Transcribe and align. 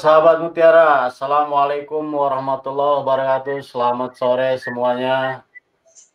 Sahabat 0.00 0.40
Mutiara, 0.40 1.12
Assalamualaikum 1.12 2.00
warahmatullahi 2.00 3.04
wabarakatuh. 3.04 3.60
Selamat 3.60 4.16
sore 4.16 4.56
semuanya. 4.56 5.44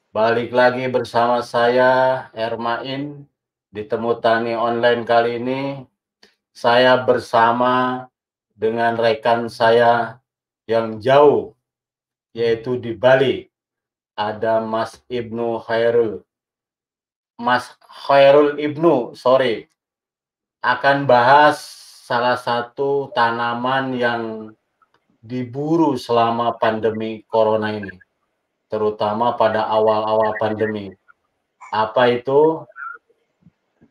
Balik 0.09 0.49
lagi 0.49 0.89
bersama 0.89 1.45
saya 1.45 2.25
Ermain 2.33 3.29
di 3.69 3.85
Temu 3.85 4.17
Tani 4.17 4.57
Online 4.57 5.05
kali 5.05 5.37
ini. 5.37 5.61
Saya 6.49 6.97
bersama 6.97 8.09
dengan 8.57 8.97
rekan 8.97 9.53
saya 9.53 10.17
yang 10.65 10.97
jauh, 10.97 11.53
yaitu 12.33 12.81
di 12.81 12.97
Bali. 12.97 13.53
Ada 14.17 14.65
Mas 14.65 14.97
Ibnu 15.13 15.61
Khairul. 15.61 16.25
Mas 17.37 17.69
Khairul 17.85 18.57
Ibnu, 18.57 19.13
sorry. 19.13 19.69
Akan 20.65 21.05
bahas 21.05 21.84
salah 22.05 22.37
satu 22.37 23.09
tanaman 23.17 23.97
yang 23.97 24.21
diburu 25.25 25.97
selama 25.97 26.53
pandemi 26.53 27.25
corona 27.25 27.73
ini, 27.73 27.97
terutama 28.69 29.33
pada 29.33 29.65
awal-awal 29.65 30.37
pandemi. 30.37 30.93
Apa 31.73 32.13
itu? 32.13 32.61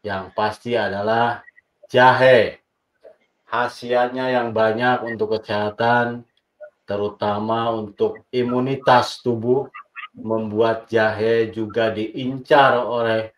Yang 0.06 0.30
pasti 0.38 0.78
adalah 0.78 1.42
jahe. 1.90 2.62
Khasiatnya 3.50 4.30
yang 4.30 4.54
banyak 4.54 5.02
untuk 5.02 5.34
kesehatan, 5.34 6.22
terutama 6.86 7.74
untuk 7.74 8.22
imunitas 8.30 9.26
tubuh, 9.26 9.66
membuat 10.14 10.86
jahe 10.86 11.50
juga 11.50 11.90
diincar 11.90 12.78
oleh 12.78 13.34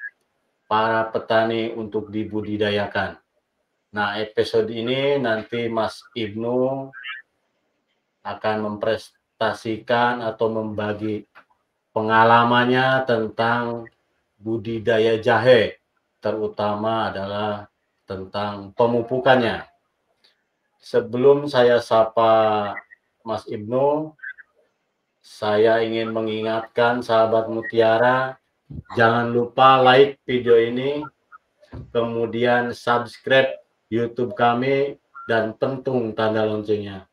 para 0.69 1.09
petani 1.09 1.73
untuk 1.73 2.13
dibudidayakan. 2.13 3.17
Nah, 3.97 4.21
episode 4.21 4.69
ini 4.77 5.17
nanti 5.17 5.73
Mas 5.73 6.05
Ibnu 6.13 6.93
akan 8.29 8.57
mempresentasikan 8.69 10.21
atau 10.21 10.53
membagi 10.53 11.25
pengalamannya 11.97 13.09
tentang 13.09 13.89
budidaya 14.37 15.17
jahe, 15.17 15.81
terutama 16.21 17.09
adalah 17.09 17.73
tentang 18.05 18.77
pemupukannya. 18.77 19.65
Sebelum 20.77 21.49
saya 21.49 21.81
sapa 21.81 22.77
Mas 23.25 23.49
Ibnu, 23.49 24.13
saya 25.25 25.81
ingin 25.81 26.13
mengingatkan 26.13 27.01
sahabat 27.01 27.49
Mutiara, 27.49 28.37
jangan 28.93 29.33
lupa 29.33 29.81
like 29.81 30.21
video 30.29 30.61
ini, 30.61 31.01
kemudian 31.97 32.77
subscribe 32.77 33.57
YouTube 33.91 34.35
kami, 34.35 34.99
dan 35.27 35.59
pentung 35.59 36.15
tanda 36.15 36.47
loncengnya. 36.47 37.11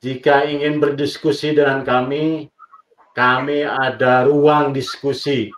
Jika 0.00 0.48
ingin 0.48 0.80
berdiskusi 0.80 1.56
dengan 1.56 1.84
kami, 1.84 2.48
kami 3.16 3.64
ada 3.64 4.28
ruang 4.28 4.72
diskusi, 4.72 5.48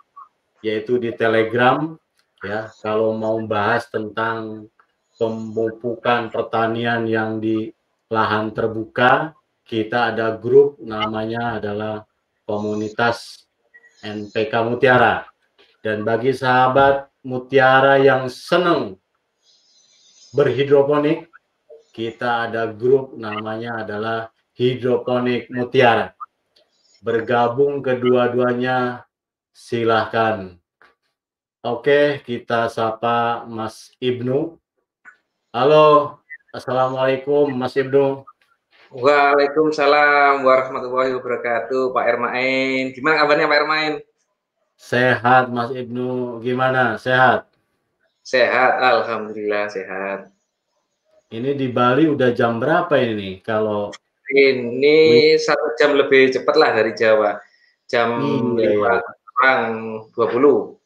yaitu 0.63 0.99
di 0.99 1.11
Telegram. 1.15 1.95
Ya, 2.39 2.71
kalau 2.79 3.15
mau 3.19 3.35
bahas 3.43 3.91
tentang 3.91 4.71
pemupukan 5.19 6.31
pertanian 6.31 7.03
yang 7.03 7.43
di 7.43 7.67
lahan 8.07 8.55
terbuka, 8.55 9.35
kita 9.67 10.15
ada 10.15 10.39
grup 10.39 10.79
namanya 10.79 11.59
adalah 11.59 12.07
komunitas 12.47 13.43
NPK 13.99 14.53
Mutiara. 14.63 15.27
Dan 15.83 16.07
bagi 16.07 16.31
sahabat 16.31 17.11
Mutiara 17.27 17.99
yang 17.99 18.31
senang 18.31 18.95
berhidroponik, 20.33 21.29
kita 21.89 22.49
ada 22.49 22.69
grup 22.69 23.17
namanya 23.17 23.81
adalah 23.81 24.29
Hidroponik 24.53 25.49
Mutiara. 25.49 26.13
Bergabung 27.01 27.81
kedua-duanya 27.81 29.07
silahkan. 29.55 30.59
Oke, 31.65 32.21
kita 32.23 32.69
sapa 32.71 33.43
Mas 33.49 33.91
Ibnu. 33.99 34.55
Halo, 35.51 36.19
Assalamualaikum 36.53 37.49
Mas 37.51 37.75
Ibnu. 37.75 38.23
Waalaikumsalam 38.89 40.41
warahmatullahi 40.45 41.13
wabarakatuh, 41.17 41.93
Pak 41.93 42.05
Ermain. 42.05 42.89
Gimana 42.93 43.21
kabarnya 43.21 43.49
Pak 43.49 43.59
Ermain? 43.59 43.93
Sehat 44.79 45.51
Mas 45.51 45.73
Ibnu, 45.73 46.39
gimana? 46.39 46.95
Sehat? 46.95 47.48
Sehat, 48.29 48.77
alhamdulillah 48.77 49.73
sehat. 49.73 50.29
Ini 51.33 51.57
di 51.57 51.65
Bali 51.73 52.05
udah 52.05 52.29
jam 52.29 52.61
berapa 52.61 52.93
ini? 53.01 53.41
Kalau 53.41 53.89
ini 54.29 55.33
satu 55.41 55.73
jam 55.81 55.97
lebih 55.97 56.29
cepat 56.37 56.53
lah 56.53 56.69
dari 56.77 56.93
Jawa. 56.93 57.41
Jam 57.89 58.21
iya, 58.61 58.69
iya. 58.69 59.01
kurang 59.01 59.69
20. 60.13 60.77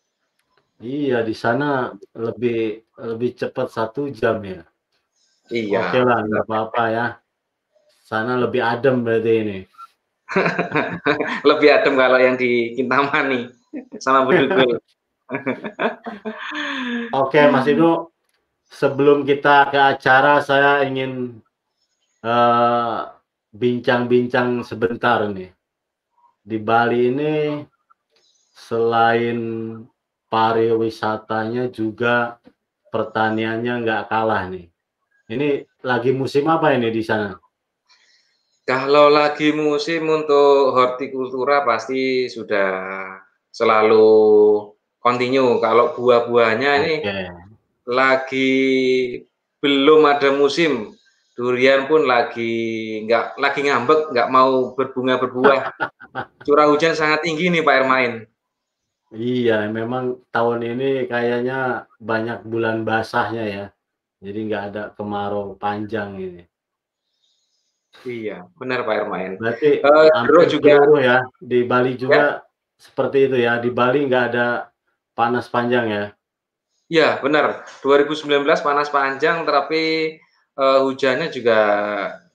Iya, 0.87 1.19
di 1.27 1.35
sana 1.35 1.91
lebih 2.15 2.87
lebih 3.11 3.35
cepat 3.35 3.67
satu 3.75 4.07
jam 4.07 4.39
ya. 4.39 4.63
Iya. 5.51 5.83
Oke 5.83 5.99
lah, 5.99 6.23
nggak 6.23 6.47
apa-apa 6.47 6.83
ya. 6.95 7.07
Sana 8.07 8.39
lebih 8.39 8.63
adem 8.63 9.03
berarti 9.03 9.33
ini. 9.43 9.59
lebih 11.51 11.69
adem 11.75 11.93
kalau 11.99 12.19
yang 12.23 12.39
di 12.39 12.71
Kintamani 12.79 13.51
sama 13.99 14.31
Bedugul. 14.31 14.79
Oke, 17.21 17.39
Mas 17.49 17.67
Ibnu, 17.67 18.09
sebelum 18.67 19.23
kita 19.23 19.69
ke 19.69 19.79
acara, 19.79 20.41
saya 20.43 20.83
ingin 20.83 21.39
eh, 22.23 22.99
bincang-bincang 23.53 24.61
uh, 24.61 24.65
sebentar 24.65 25.29
nih. 25.29 25.53
Di 26.43 26.57
Bali 26.59 27.07
ini 27.07 27.33
selain 28.51 29.39
pariwisatanya 30.27 31.69
juga 31.69 32.41
pertaniannya 32.89 33.73
nggak 33.85 34.03
kalah 34.09 34.49
nih. 34.49 34.67
Ini 35.29 35.63
lagi 35.85 36.11
musim 36.11 36.49
apa 36.51 36.75
ini 36.75 36.91
di 36.91 36.99
sana? 37.05 37.37
Kalau 38.63 39.11
lagi 39.11 39.51
musim 39.51 40.07
untuk 40.07 40.71
hortikultura 40.71 41.67
pasti 41.67 42.31
sudah 42.31 42.71
selalu 43.51 44.72
continue. 45.03 45.59
Kalau 45.59 45.91
buah-buahnya 45.93 46.71
okay. 46.71 46.81
ini 46.81 46.95
lagi 47.83 48.51
belum 49.59 50.07
ada 50.07 50.31
musim, 50.31 50.95
durian 51.35 51.85
pun 51.85 52.07
lagi 52.07 53.03
nggak 53.03 53.37
lagi 53.37 53.59
ngambek, 53.67 54.15
nggak 54.15 54.31
mau 54.31 54.71
berbunga 54.73 55.19
berbuah. 55.19 55.69
Curah 56.47 56.67
hujan 56.71 56.95
sangat 56.95 57.27
tinggi 57.27 57.51
nih 57.51 57.61
Pak 57.61 57.75
Ermain. 57.83 58.13
Iya, 59.13 59.69
memang 59.69 60.25
tahun 60.33 60.73
ini 60.73 61.05
kayaknya 61.05 61.85
banyak 62.01 62.49
bulan 62.49 62.81
basahnya 62.81 63.45
ya. 63.45 63.65
Jadi 64.23 64.39
nggak 64.49 64.63
ada 64.73 64.83
kemarau 64.97 65.53
panjang 65.53 66.17
ini. 66.17 66.43
Iya, 68.01 68.49
benar 68.57 68.89
Pak 68.89 68.95
Ermain. 69.05 69.37
Berarti 69.37 69.85
uh, 69.85 70.47
juga 70.49 70.81
ya 70.97 71.21
di 71.37 71.61
Bali 71.61 71.93
juga 71.93 72.41
ya? 72.41 72.41
seperti 72.73 73.29
itu 73.29 73.37
ya. 73.37 73.61
Di 73.61 73.69
Bali 73.69 74.01
nggak 74.09 74.23
ada 74.33 74.72
panas 75.13 75.49
panjang 75.49 75.85
ya? 75.89 76.05
Ya 76.91 77.09
benar. 77.23 77.65
2019 77.81 78.45
panas 78.61 78.89
panjang, 78.93 79.47
tapi 79.47 80.17
uh, 80.59 80.85
hujannya 80.85 81.33
juga 81.33 81.59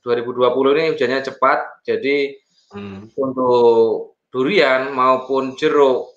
2020 0.02 0.74
ini 0.74 0.84
hujannya 0.94 1.20
cepat. 1.22 1.84
Jadi 1.86 2.34
hmm. 2.74 3.14
untuk 3.14 4.18
durian 4.32 4.90
maupun 4.90 5.54
jeruk 5.54 6.10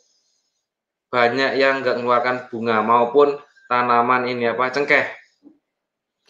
banyak 1.11 1.59
yang 1.59 1.83
nggak 1.83 1.99
mengeluarkan 1.99 2.47
bunga 2.47 2.79
maupun 2.79 3.35
tanaman 3.67 4.31
ini 4.31 4.47
apa 4.47 4.71
cengkeh. 4.71 5.05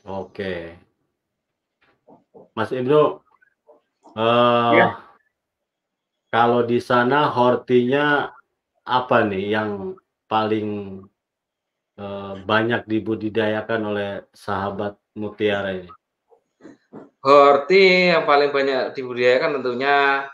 Oke, 0.01 0.73
Mas 2.57 2.73
Ibnu, 2.73 3.21
uh, 4.17 4.71
ya. 4.73 4.97
kalau 6.33 6.65
di 6.65 6.81
sana 6.81 7.29
hortinya 7.29 8.33
apa 8.81 9.21
nih 9.29 9.53
yang 9.53 9.93
paling 10.31 10.67
uh, 11.99 12.33
banyak 12.47 12.87
dibudidayakan 12.87 13.81
oleh 13.91 14.09
sahabat 14.31 14.95
mutiara 15.19 15.75
ini? 15.75 15.91
Horti 17.19 18.15
yang 18.15 18.23
paling 18.23 18.55
banyak 18.55 18.95
dibudidayakan 18.95 19.59
tentunya 19.59 20.25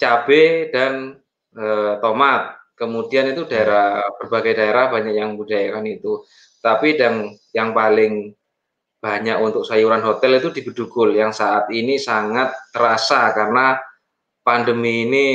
cabai 0.00 0.72
dan 0.72 1.20
uh, 1.52 2.00
tomat. 2.00 2.56
Kemudian 2.76 3.32
itu 3.32 3.44
daerah 3.44 4.00
berbagai 4.16 4.56
daerah 4.56 4.88
banyak 4.88 5.14
yang 5.16 5.36
budidayakan 5.36 5.84
itu. 5.92 6.24
Tapi 6.64 6.96
yang 6.96 7.36
yang 7.52 7.70
paling 7.76 8.32
banyak 8.96 9.38
untuk 9.38 9.62
sayuran 9.62 10.02
hotel 10.02 10.40
itu 10.40 10.50
di 10.50 10.64
Bedugul 10.64 11.14
yang 11.14 11.30
saat 11.30 11.68
ini 11.70 12.00
sangat 12.00 12.52
terasa 12.72 13.30
karena 13.36 13.78
pandemi 14.40 15.06
ini 15.06 15.26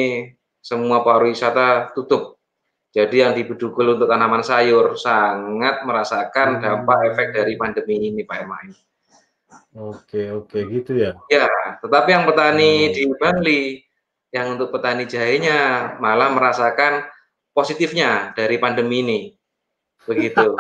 semua 0.60 1.06
pariwisata 1.06 1.96
tutup. 1.96 2.41
Jadi 2.92 3.24
yang 3.24 3.32
di 3.32 3.48
Bedugul 3.48 3.96
untuk 3.96 4.12
tanaman 4.12 4.44
sayur 4.44 5.00
sangat 5.00 5.88
merasakan 5.88 6.60
dampak 6.60 7.16
efek 7.16 7.32
dari 7.32 7.56
pandemi 7.56 8.12
ini, 8.12 8.28
Pak 8.28 8.38
Emain. 8.44 8.68
Oke 9.72 10.28
oke, 10.28 10.60
gitu 10.68 11.00
ya? 11.00 11.16
Ya, 11.32 11.48
tetapi 11.80 12.12
yang 12.12 12.28
petani 12.28 12.92
di 12.92 13.08
Oh. 13.08 13.16
Bangli, 13.16 13.80
yang 14.36 14.60
untuk 14.60 14.76
petani 14.76 15.08
jahenya 15.08 15.96
malah 16.04 16.36
merasakan 16.36 17.08
positifnya 17.56 18.36
dari 18.36 18.60
pandemi 18.60 19.00
ini, 19.00 19.20
begitu. 20.04 20.52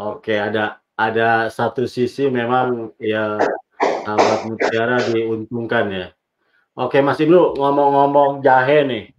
Oke, 0.00 0.40
ada 0.40 0.80
ada 0.96 1.52
satu 1.52 1.84
sisi 1.84 2.32
memang 2.32 2.96
ya 2.96 3.36
sahabat 3.76 4.48
mutiara 4.48 4.96
diuntungkan 5.12 5.92
ya. 5.92 6.06
Oke, 6.76 7.04
Mas 7.04 7.20
Ibnu 7.20 7.60
ngomong-ngomong 7.60 8.40
jahe 8.40 8.88
nih. 8.88 9.15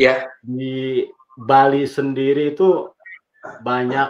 Ya. 0.00 0.28
Di 0.40 1.06
Bali 1.36 1.84
sendiri 1.88 2.52
itu 2.52 2.92
banyak 3.64 4.08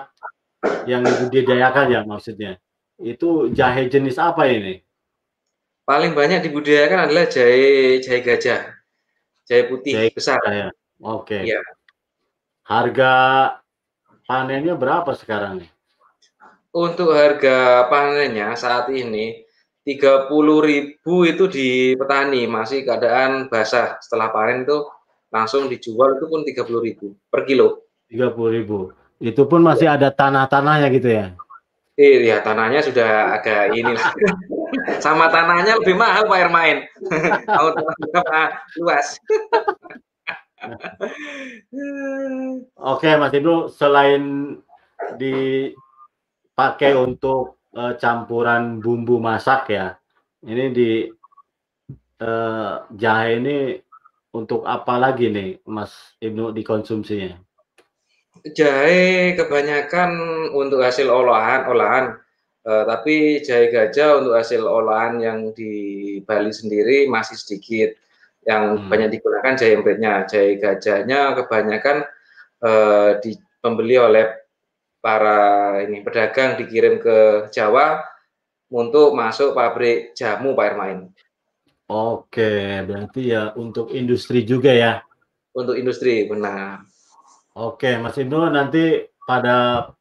yang 0.86 1.02
dibudidayakan 1.02 1.86
ya 1.90 2.00
maksudnya? 2.06 2.58
Itu 2.98 3.50
jahe 3.50 3.90
jenis 3.90 4.18
apa 4.18 4.46
ini? 4.46 4.82
Paling 5.82 6.14
banyak 6.14 6.46
dibudidayakan 6.46 7.10
adalah 7.10 7.26
jahe 7.26 7.98
jahe 7.98 8.22
gajah, 8.22 8.70
jahe 9.50 9.62
putih 9.66 9.98
Jahe 9.98 10.08
besar. 10.14 10.38
ya? 10.46 10.68
Oke. 11.02 11.42
Iya. 11.42 11.58
Harga 12.62 13.12
panennya 14.30 14.78
berapa 14.78 15.10
sekarang 15.18 15.66
nih? 15.66 15.70
Untuk 16.72 17.12
harga 17.12 17.90
panennya 17.90 18.54
saat 18.54 18.88
ini 18.94 19.42
30.000 19.82 21.26
itu 21.26 21.44
di 21.50 21.98
petani, 21.98 22.46
masih 22.46 22.86
keadaan 22.86 23.50
basah. 23.50 23.98
Setelah 23.98 24.30
panen 24.30 24.62
itu 24.62 24.86
langsung 25.32 25.66
dijual 25.66 26.20
itu 26.20 26.28
pun 26.28 26.44
30.000 26.44 27.16
per 27.32 27.48
kilo. 27.48 27.88
30.000. 28.12 28.92
Itu 29.16 29.48
pun 29.48 29.64
masih 29.64 29.88
Iya. 29.88 29.96
ada 29.96 30.08
tanah-tanahnya 30.12 30.88
gitu 30.92 31.08
ya? 31.08 31.26
Iya, 31.96 32.44
tanahnya 32.44 32.80
sudah 32.84 33.32
agak 33.40 33.72
ini 33.72 33.92
sama 35.04 35.32
tanahnya 35.32 35.80
lebih 35.80 35.96
mahal 35.96 36.28
Pak 36.28 36.38
Hermain. 36.40 36.84
Mau 37.56 37.72
tanah 38.12 38.60
luas. 38.76 39.16
Oke, 42.76 43.10
Mas 43.16 43.32
Ibnu, 43.32 43.68
selain 43.72 44.22
dipakai 45.16 46.92
untuk, 46.96 47.58
eee, 47.72 47.96
campuran 47.98 48.80
bumbu 48.80 49.18
masak 49.18 49.70
ya, 49.72 49.96
ini 50.44 50.64
di 50.72 50.90
eee, 52.22 52.72
jahe 52.96 53.28
ini 53.42 53.56
untuk 54.32 54.64
apa 54.64 54.96
lagi 54.96 55.28
nih 55.28 55.60
Mas 55.68 56.16
Ibnu 56.18 56.56
dikonsumsinya? 56.56 57.36
Jahe 58.56 59.36
kebanyakan 59.38 60.10
untuk 60.56 60.82
hasil 60.82 61.06
olahan 61.06 61.68
olahan, 61.68 62.04
eee, 62.66 62.84
tapi 62.88 63.14
jahe 63.44 63.70
gajah 63.70 64.18
untuk 64.24 64.34
hasil 64.34 64.64
olahan 64.66 65.20
yang 65.22 65.38
di 65.54 65.72
Bali 66.26 66.50
sendiri 66.50 67.06
masih 67.06 67.38
sedikit, 67.38 67.94
yang 68.48 68.82
Hmm. 68.82 68.88
banyak 68.90 69.20
digunakan 69.20 69.54
jahe 69.54 69.78
empritnya. 69.78 70.26
Jahe 70.26 70.58
gajahnya 70.58 71.38
kebanyakan, 71.38 72.02
eee, 72.64 73.10
di 73.22 73.30
pembeli 73.62 74.00
oleh 74.00 74.26
para 74.98 75.78
ini 75.84 76.02
pedagang 76.02 76.58
dikirim 76.58 76.98
ke 76.98 77.46
Jawa 77.54 78.02
untuk 78.72 79.12
masuk 79.14 79.52
pabrik 79.54 80.16
jamu 80.16 80.56
Pak 80.56 80.66
Hermain. 80.72 81.11
Oke, 81.92 82.80
berarti 82.88 83.36
ya 83.36 83.52
untuk 83.52 83.92
industri 83.92 84.48
juga 84.48 84.72
ya? 84.72 85.04
Untuk 85.52 85.76
industri, 85.76 86.24
benar. 86.24 86.88
Oke, 87.52 88.00
Mas 88.00 88.16
Ibnu 88.16 88.48
nanti 88.48 89.12
pada, 89.28 89.92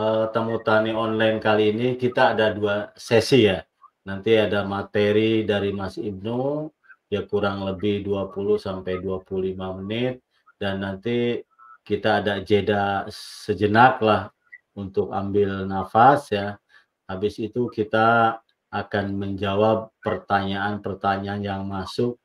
eee, 0.00 0.24
Temu 0.32 0.56
Tani 0.64 0.96
Online 0.96 1.36
kali 1.36 1.76
ini 1.76 2.00
kita 2.00 2.32
ada 2.32 2.56
2 2.56 2.88
sesi 2.96 3.52
ya. 3.52 3.60
Nanti 4.08 4.32
ada 4.32 4.64
materi 4.64 5.44
dari 5.44 5.76
Mas 5.76 6.00
Ibnu, 6.00 6.72
ya 7.12 7.28
kurang 7.28 7.68
lebih 7.68 8.00
20 8.00 8.56
sampai 8.56 9.04
25 9.04 9.76
menit, 9.76 10.24
dan 10.56 10.80
nanti 10.80 11.44
kita 11.84 12.24
ada 12.24 12.40
jeda 12.40 13.04
sejenak 13.12 14.00
lah 14.00 14.32
untuk 14.72 15.12
ambil 15.12 15.68
nafas 15.68 16.32
ya. 16.32 16.56
Habis 17.04 17.44
itu 17.44 17.68
kita 17.68 18.40
akan 18.70 19.16
menjawab 19.16 19.94
pertanyaan-pertanyaan 20.02 21.42
yang 21.42 21.62
masuk 21.66 22.18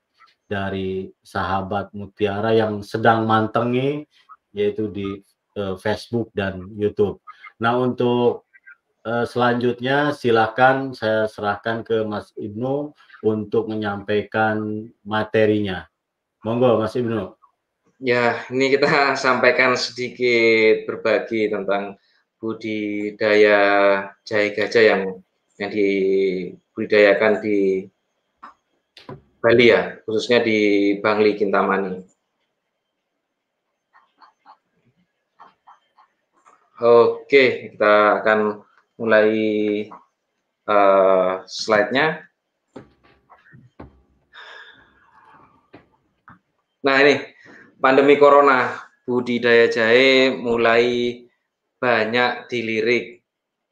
dari 0.50 1.08
sahabat 1.24 1.96
mutiara 1.96 2.52
yang 2.52 2.84
sedang 2.84 3.24
mantengi, 3.24 4.04
yaitu 4.52 4.92
di, 4.92 5.24
eee, 5.56 5.76
Facebook 5.80 6.28
dan 6.36 6.68
YouTube. 6.76 7.24
Nah 7.64 7.80
untuk, 7.80 8.50
eee, 9.08 9.24
selanjutnya 9.24 10.12
silahkan 10.12 10.92
saya 10.92 11.32
serahkan 11.32 11.88
ke 11.88 12.04
Mas 12.04 12.36
Ibnu 12.36 12.92
untuk 13.24 13.72
menyampaikan 13.72 14.90
materinya. 15.08 15.88
Monggo 16.44 16.82
Mas 16.82 16.98
Ibnu. 16.98 17.38
Ya, 18.02 18.42
ini 18.50 18.74
kita 18.74 19.14
sampaikan 19.14 19.78
sedikit 19.78 20.90
berbagi 20.90 21.54
tentang 21.54 22.02
budidaya 22.42 23.60
jahe 24.26 24.58
gajah 24.58 24.84
yang 24.84 25.02
yang 25.62 25.70
dibudidayakan 25.70 27.38
di 27.38 27.86
Bali 29.42 29.70
ya, 29.70 30.02
khususnya 30.06 30.42
di 30.42 30.58
Bangli 30.98 31.38
Kintamani. 31.38 32.02
Oke, 36.82 37.74
kita 37.78 38.22
akan 38.22 38.66
mulai, 38.98 39.30
eee, 40.66 41.32
slide-nya. 41.46 42.26
Nah 46.82 46.96
ini, 47.06 47.22
pandemi 47.78 48.18
corona, 48.18 48.82
budidaya 49.06 49.70
jahe 49.70 50.34
mulai 50.34 51.22
banyak 51.78 52.50
dilirik. 52.50 53.22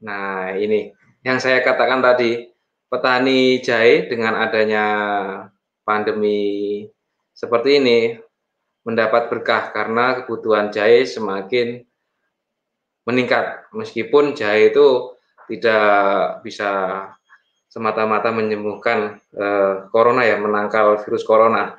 Nah 0.06 0.54
ini, 0.54 0.94
yang 1.26 1.38
saya 1.42 1.60
katakan 1.64 2.00
tadi, 2.00 2.48
petani 2.90 3.60
jahe 3.62 4.08
dengan 4.10 4.40
adanya 4.40 4.86
pandemi 5.84 6.86
seperti 7.36 7.80
ini, 7.80 8.00
mendapat 8.88 9.28
berkah 9.30 9.70
karena 9.76 10.24
kebutuhan 10.24 10.72
jahe 10.72 11.04
semakin 11.06 11.84
meningkat. 13.04 13.68
Meskipun 13.76 14.34
jahe 14.34 14.72
itu 14.72 15.14
tidak 15.50 16.42
bisa 16.46 16.70
semata-mata 17.70 18.34
menyembuhkan, 18.34 19.22
eee, 19.34 19.74
corona 19.94 20.26
ya, 20.26 20.42
menangkal 20.42 20.98
virus 21.06 21.22
corona, 21.22 21.78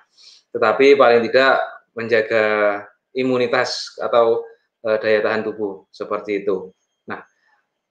tetapi 0.54 0.94
paling 0.94 1.26
tidak 1.26 1.58
menjaga 1.98 2.44
imunitas 3.14 3.98
atau, 3.98 4.46
eee, 4.86 4.96
daya 5.02 5.18
tahan 5.22 5.42
tubuh, 5.46 5.86
seperti 5.90 6.46
itu. 6.46 6.70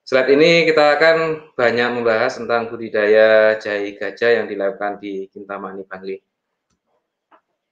Slide 0.09 0.33
ini 0.33 0.65
kita 0.65 0.97
akan 0.97 1.17
banyak 1.53 2.01
membahas 2.01 2.41
tentang 2.41 2.65
budidaya 2.65 3.61
jahe 3.61 3.93
gajah 3.93 4.41
yang 4.41 4.49
dilakukan 4.49 4.97
di 4.97 5.29
Kintamani 5.29 5.85
Bangli. 5.85 6.17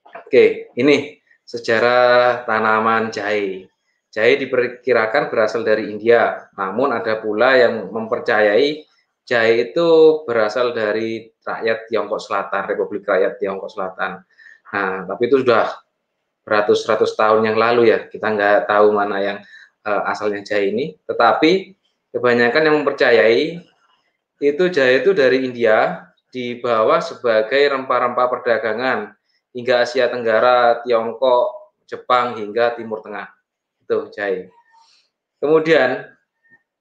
Oke, 0.06 0.70
ini 0.77 1.17
sejarah 1.41 2.46
tanaman 2.46 3.10
jahe. 3.10 3.65
Jahe 4.13 4.38
diperkirakan 4.38 5.34
berasal 5.34 5.65
dari 5.65 5.89
India, 5.89 6.46
namun 6.53 6.94
ada 6.94 7.17
pula 7.17 7.58
yang 7.58 7.89
mempercayai 7.89 8.86
jahe 9.25 9.74
itu 9.74 10.22
berasal 10.29 10.77
dari 10.77 11.34
rakyat 11.41 11.89
Tiongkok 11.89 12.22
Selatan, 12.22 12.70
Republik 12.70 13.01
Rakyat 13.10 13.41
Tiongkok 13.41 13.74
Selatan. 13.74 14.22
Nah, 14.77 15.10
tapi 15.10 15.25
itu 15.25 15.41
sudah 15.41 15.74
beratus-ratus 16.46 17.17
tahun 17.17 17.50
yang 17.50 17.58
lalu 17.58 17.89
ya, 17.89 18.06
kita 18.06 18.29
nggak 18.29 18.70
tahu 18.70 18.94
mana 18.94 19.25
yang, 19.25 19.38
eee, 19.89 20.01
asalnya 20.06 20.46
jahe 20.46 20.70
ini. 20.70 20.94
Tetapi 21.01 21.77
kebanyakan 22.12 22.62
yang 22.68 22.76
mempercayai 22.84 23.62
itu 24.38 24.64
jahe 24.70 25.02
itu 25.02 25.18
dari 25.18 25.44
India, 25.44 26.08
dibawa 26.30 27.02
sebagai 27.02 27.58
rempah-rempah 27.74 28.28
perdagangan 28.30 29.18
hingga 29.58 29.82
Asia 29.82 30.06
Tenggara, 30.12 30.86
Tiongkok, 30.86 31.74
Jepang, 31.90 32.38
hingga 32.38 32.78
Timur 32.78 33.02
Tengah. 33.02 33.32
Itu 33.82 34.14
jahe. 34.14 34.54
Kemudian 35.42 36.06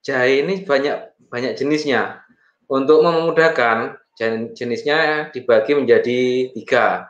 jahe 0.05 0.45
ini 0.45 0.67
banyak 0.67 1.17
banyak 1.33 1.57
jenisnya. 1.57 2.21
Untuk 2.67 3.01
memudahkan, 3.01 3.97
jen 4.19 4.53
jenisnya 4.53 5.31
dibagi 5.31 5.79
menjadi 5.79 6.51
3. 6.53 7.09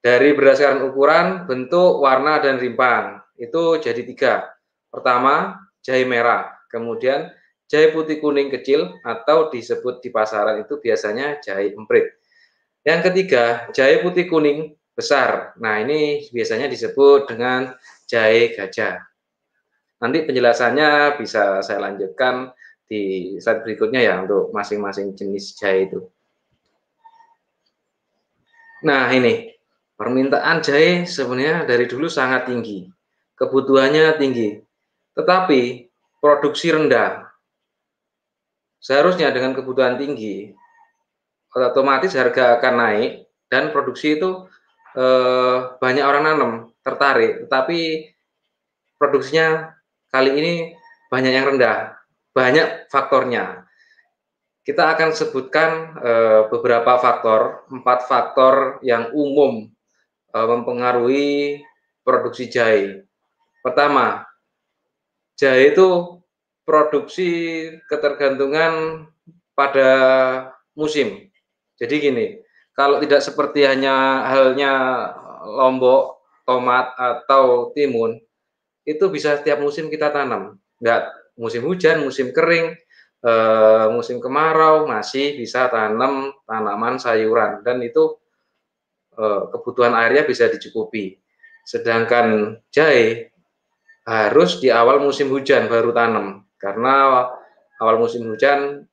Dari 0.00 0.32
berdasarkan 0.32 0.88
ukuran, 0.88 1.44
bentuk, 1.44 2.00
warna, 2.00 2.40
dan 2.40 2.56
rimpang, 2.56 3.20
itu 3.36 3.76
jadi 3.82 4.00
3. 4.00 4.48
Pertama, 4.88 5.60
jahe 5.84 6.08
merah, 6.08 6.56
kemudian 6.72 7.28
jahe 7.68 7.92
putih 7.92 8.18
kuning 8.18 8.48
kecil 8.48 8.98
atau 9.04 9.52
disebut 9.52 10.00
di 10.00 10.08
pasaran 10.08 10.64
itu 10.64 10.80
biasanya 10.80 11.38
jahe 11.44 11.76
emprit. 11.76 12.16
Yang 12.82 13.12
ketiga, 13.12 13.68
jahe 13.76 14.00
putih 14.00 14.24
kuning 14.26 14.74
besar. 14.96 15.52
Nah, 15.60 15.78
ini 15.84 16.26
biasanya 16.32 16.66
disebut 16.66 17.28
dengan 17.28 17.76
jahe 18.08 18.56
gajah. 18.56 19.04
Nanti 20.00 20.24
penjelasannya 20.24 21.20
bisa 21.20 21.60
saya 21.60 21.78
lanjutkan 21.82 22.54
di 22.88 23.36
slide 23.36 23.62
berikutnya 23.62 24.00
ya 24.00 24.14
untuk 24.24 24.48
masing-masing 24.56 25.12
jenis 25.12 25.52
jahe 25.60 25.92
itu. 25.92 26.08
Nah 28.88 29.10
ini 29.12 29.52
permintaan 29.98 30.64
jahe 30.64 31.04
sebenarnya 31.04 31.68
dari 31.68 31.84
dulu 31.84 32.08
sangat 32.08 32.48
tinggi, 32.48 32.88
kebutuhannya 33.36 34.16
tinggi, 34.16 34.56
tetapi 35.18 35.90
produksi 36.22 36.72
rendah. 36.72 37.27
Seharusnya 38.78 39.34
dengan 39.34 39.54
kebutuhan 39.58 39.98
tinggi, 39.98 40.54
otomatis 41.54 42.14
harga 42.14 42.58
akan 42.62 42.74
naik 42.78 43.10
dan 43.50 43.74
produksi 43.74 44.18
itu 44.20 44.46
eh, 44.94 45.56
banyak 45.82 46.04
orang 46.04 46.22
nanam 46.24 46.52
tertarik, 46.86 47.46
tetapi 47.46 48.10
produksinya 48.96 49.74
kali 50.14 50.30
ini 50.38 50.54
banyak 51.10 51.32
yang 51.34 51.46
rendah 51.54 51.98
banyak 52.38 52.86
faktornya. 52.86 53.66
Kita 54.62 54.94
akan 54.94 55.16
sebutkan 55.16 55.70
uh, 55.96 56.40
beberapa 56.52 57.00
faktor, 57.00 57.64
empat 57.72 58.04
faktor 58.04 58.78
yang 58.84 59.08
umum 59.16 59.72
uh, 60.36 60.46
mempengaruhi 60.46 61.64
produksi 62.04 62.52
jahe. 62.52 63.08
Pertama, 63.64 64.28
jahe 65.40 65.72
itu 65.72 66.17
produksi 66.68 67.30
ketergantungan 67.88 69.08
pada 69.56 69.90
musim. 70.76 71.32
Jadi 71.80 71.94
gini, 71.96 72.26
kalau 72.76 73.00
tidak 73.00 73.24
seperti 73.24 73.64
hanya 73.64 74.28
halnya 74.28 74.72
lombok, 75.48 76.20
tomat 76.44 76.92
atau 77.00 77.72
timun, 77.72 78.20
itu 78.84 79.08
bisa 79.08 79.40
setiap 79.40 79.64
musim 79.64 79.88
kita 79.88 80.12
tanam. 80.12 80.60
Enggak 80.76 81.08
musim 81.40 81.64
hujan, 81.64 82.04
musim 82.04 82.36
kering, 82.36 82.76
eh, 83.24 83.86
musim 83.88 84.20
kemarau 84.20 84.84
masih 84.84 85.40
bisa 85.40 85.72
tanam 85.72 86.36
tanaman 86.44 87.00
sayuran 87.00 87.64
dan 87.64 87.80
itu 87.80 88.20
eh, 89.16 89.42
kebutuhan 89.56 89.96
airnya 89.96 90.28
bisa 90.28 90.52
dicukupi. 90.52 91.16
Sedangkan 91.64 92.60
jahe 92.72 93.32
harus 94.08 94.60
di 94.60 94.72
awal 94.72 95.04
musim 95.04 95.28
hujan 95.28 95.68
baru 95.68 95.92
tanam 95.92 96.47
karena 96.58 97.26
awal 97.78 97.96
musim 98.02 98.26
hujan 98.26 98.84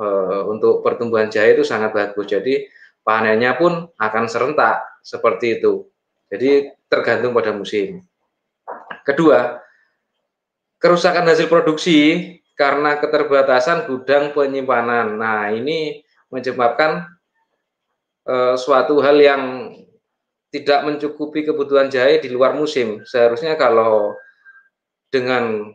eh, 0.00 0.42
untuk 0.48 0.80
pertumbuhan 0.80 1.28
jahe 1.28 1.54
itu 1.54 1.64
sangat 1.64 1.92
bagus. 1.92 2.26
Jadi 2.26 2.66
panennya 3.04 3.54
pun 3.54 3.88
akan 4.00 4.24
serentak 4.26 4.82
seperti 5.04 5.60
itu. 5.60 5.86
Jadi 6.32 6.72
tergantung 6.88 7.36
pada 7.36 7.52
musim. 7.52 8.00
Kedua, 9.04 9.60
kerusakan 10.80 11.28
hasil 11.28 11.52
produksi 11.52 12.32
karena 12.56 12.96
keterbatasan 12.96 13.84
gudang 13.84 14.32
penyimpanan. 14.32 15.18
Nah, 15.20 15.52
ini 15.52 16.00
menyebabkan 16.32 17.04
uh, 18.24 18.54
suatu 18.56 19.02
hal 19.04 19.20
yang 19.20 19.42
tidak 20.52 20.84
mencukupi 20.84 21.48
kebutuhan 21.48 21.88
jahe 21.88 22.20
di 22.20 22.28
luar 22.28 22.52
musim. 22.56 23.04
Seharusnya 23.08 23.56
kalau 23.56 24.16
dengan 25.08 25.72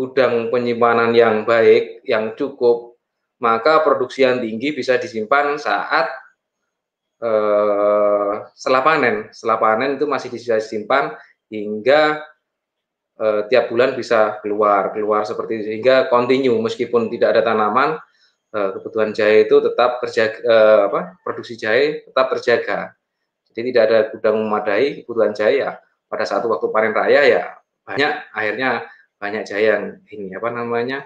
gudang 0.00 0.48
penyimpanan 0.48 1.12
yang 1.12 1.44
baik, 1.44 2.00
yang 2.08 2.32
cukup, 2.32 2.96
maka 3.36 3.84
produksi 3.84 4.24
yang 4.24 4.40
tinggi 4.40 4.72
bisa 4.72 4.96
disimpan 4.96 5.60
saat 5.60 6.08
uh, 7.20 8.48
setelah 8.56 8.80
panen. 8.80 9.28
Setelah 9.28 9.60
panen 9.60 10.00
itu 10.00 10.08
masih 10.08 10.32
bisa 10.32 10.56
disimpan 10.56 11.12
hingga 11.52 12.24
uh, 13.20 13.44
tiap 13.52 13.68
bulan 13.68 13.92
bisa 13.92 14.40
keluar 14.40 14.88
keluar 14.96 15.28
seperti 15.28 15.60
itu. 15.60 15.64
Sehingga 15.68 16.08
continue 16.08 16.56
meskipun 16.56 17.12
tidak 17.12 17.36
ada 17.36 17.52
tanaman 17.52 18.00
uh, 18.56 18.68
kebutuhan 18.80 19.12
jahe 19.12 19.44
itu 19.44 19.60
tetap 19.60 20.00
terjaga 20.00 20.40
uh, 20.48 20.80
apa 20.88 21.00
produksi 21.20 21.60
jahe 21.60 22.08
tetap 22.08 22.32
terjaga. 22.40 22.96
Jadi 23.52 23.68
tidak 23.68 23.84
ada 23.84 23.98
gudang 24.16 24.36
memadai 24.40 25.04
kebutuhan 25.04 25.36
jahe 25.36 25.60
ya. 25.60 25.76
Pada 26.08 26.24
saat 26.24 26.40
waktu 26.48 26.72
panen 26.72 26.96
raya 26.96 27.20
ya 27.28 27.44
banyak 27.86 28.12
akhirnya 28.32 28.88
banyak 29.20 29.44
jahe 29.44 29.68
yang 29.68 29.84
ini 30.08 30.32
apa 30.32 30.48
namanya 30.48 31.04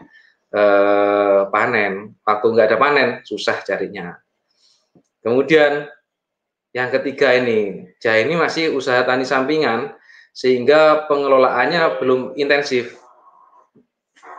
uh, 0.55 1.51
panen 1.51 2.15
waktu 2.23 2.47
nggak 2.47 2.67
ada 2.71 2.79
panen 2.79 3.09
susah 3.27 3.61
carinya 3.67 4.15
kemudian 5.21 5.91
yang 6.71 6.89
ketiga 6.95 7.35
ini 7.35 7.91
jahe 7.99 8.23
ini 8.23 8.39
masih 8.39 8.71
usaha 8.73 9.03
tani 9.03 9.27
sampingan 9.27 9.93
sehingga 10.35 11.07
pengelolaannya 11.07 12.03
belum 12.03 12.21
intensif. 12.35 12.99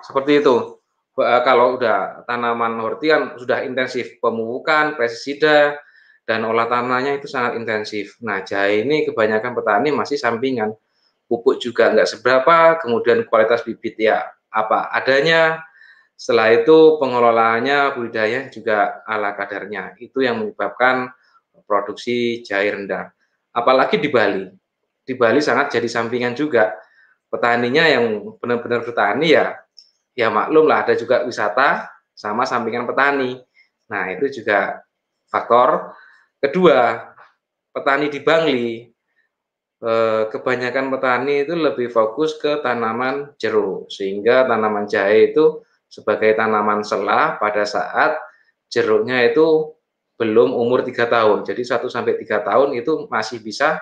Seperti 0.03 0.43
itu. 0.43 0.75
Kalau 1.15 1.79
udah 1.79 2.27
tanaman 2.27 2.75
horti 2.83 3.07
kan 3.07 3.39
sudah 3.39 3.63
intensif 3.63 4.19
pemupukan, 4.19 4.99
pestisida, 4.99 5.79
dan 6.27 6.43
olah 6.43 6.67
tanahnya 6.67 7.15
itu 7.15 7.31
sangat 7.31 7.55
intensif. 7.55 8.19
Nah, 8.19 8.43
jahe 8.43 8.83
ini 8.83 9.07
kebanyakan 9.07 9.55
petani 9.55 9.95
masih 9.95 10.19
sampingan. 10.19 10.75
Pupuk 11.25 11.57
juga 11.57 11.89
nggak 11.89 12.05
seberapa, 12.05 12.77
kemudian 12.85 13.25
kualitas 13.25 13.65
bibit 13.65 13.97
ya 13.97 14.29
apa 14.53 14.93
adanya. 14.93 15.65
Setelah 16.15 16.55
itu 16.55 16.95
pengelolaannya 17.01 17.97
budidaya 17.97 18.47
juga 18.47 19.03
ala 19.03 19.35
kadarnya. 19.35 19.99
Itu 19.99 20.23
yang 20.23 20.39
menyebabkan 20.39 21.11
produksi 21.67 22.39
jahe 22.45 22.71
rendah. 22.71 23.11
Apalagi 23.51 23.99
di 23.99 24.07
Bali 24.07 24.47
di 25.05 25.13
Bali 25.13 25.39
sangat 25.39 25.77
jadi 25.77 25.85
sampingan 25.85 26.33
juga. 26.33 26.73
Petaninya 27.29 27.85
yang 27.85 28.35
benar-benar 28.41 28.81
bertani 28.81 29.37
ya, 29.37 29.53
ya 30.17 30.33
maklum 30.33 30.65
lah 30.65 30.81
ada 30.83 30.97
juga 30.97 31.21
wisata 31.23 31.89
sama 32.17 32.43
sampingan 32.43 32.89
petani. 32.89 33.37
Nah 33.91 34.03
itu 34.17 34.41
juga 34.41 34.81
faktor. 35.29 35.93
Kedua, 36.41 37.11
petani 37.69 38.09
di 38.09 38.19
Bangli, 38.21 38.89
kebanyakan 40.33 40.89
petani 40.89 41.45
itu 41.45 41.53
lebih 41.53 41.93
fokus 41.93 42.41
ke 42.41 42.57
tanaman 42.65 43.37
jeruk, 43.37 43.85
sehingga 43.93 44.49
tanaman 44.49 44.89
jahe 44.89 45.29
itu 45.29 45.61
sebagai 45.85 46.33
tanaman 46.33 46.81
selah 46.81 47.37
pada 47.37 47.63
saat 47.63 48.17
jeruknya 48.67 49.21
itu 49.29 49.77
belum 50.17 50.51
umur 50.55 50.81
tiga 50.81 51.05
tahun. 51.05 51.45
Jadi 51.45 51.61
satu 51.61 51.91
sampai 51.91 52.17
tiga 52.17 52.41
tahun 52.41 52.73
itu 52.75 53.05
masih 53.11 53.43
bisa 53.43 53.77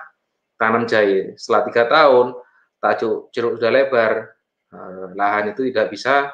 tanam 0.60 0.84
jahe. 0.84 1.34
Setelah 1.38 1.62
tiga 1.70 1.84
tahun, 1.88 2.26
tajuk 2.82 3.32
jeruk 3.32 3.52
sudah 3.58 3.70
lebar, 3.72 4.12
eh, 4.74 5.06
lahan 5.16 5.54
itu 5.56 5.66
tidak 5.72 5.88
bisa 5.94 6.30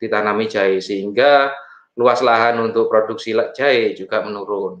ditanami 0.00 0.50
jahe 0.50 0.82
sehingga 0.82 1.52
luas 1.94 2.24
lahan 2.24 2.58
untuk 2.58 2.88
produksi 2.88 3.36
jahe 3.52 3.92
juga 3.92 4.24
menurun. 4.24 4.80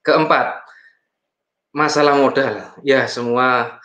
Keempat, 0.00 0.66
masalah 1.70 2.18
modal. 2.18 2.74
Ya, 2.82 3.06
semua 3.06 3.78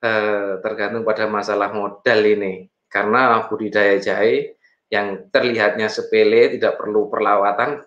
eh, 0.00 0.60
tergantung 0.60 1.04
pada 1.04 1.28
masalah 1.28 1.72
modal 1.72 2.20
ini. 2.24 2.68
Karena 2.86 3.44
budidaya 3.50 4.00
jahe 4.00 4.56
yang 4.88 5.28
terlihatnya 5.34 5.90
sepele, 5.90 6.56
tidak 6.56 6.78
perlu 6.78 7.10
perlawatan, 7.10 7.82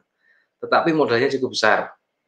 tetapi 0.60 0.92
modalnya 0.92 1.32
cukup 1.32 1.56
besar. 1.56 1.80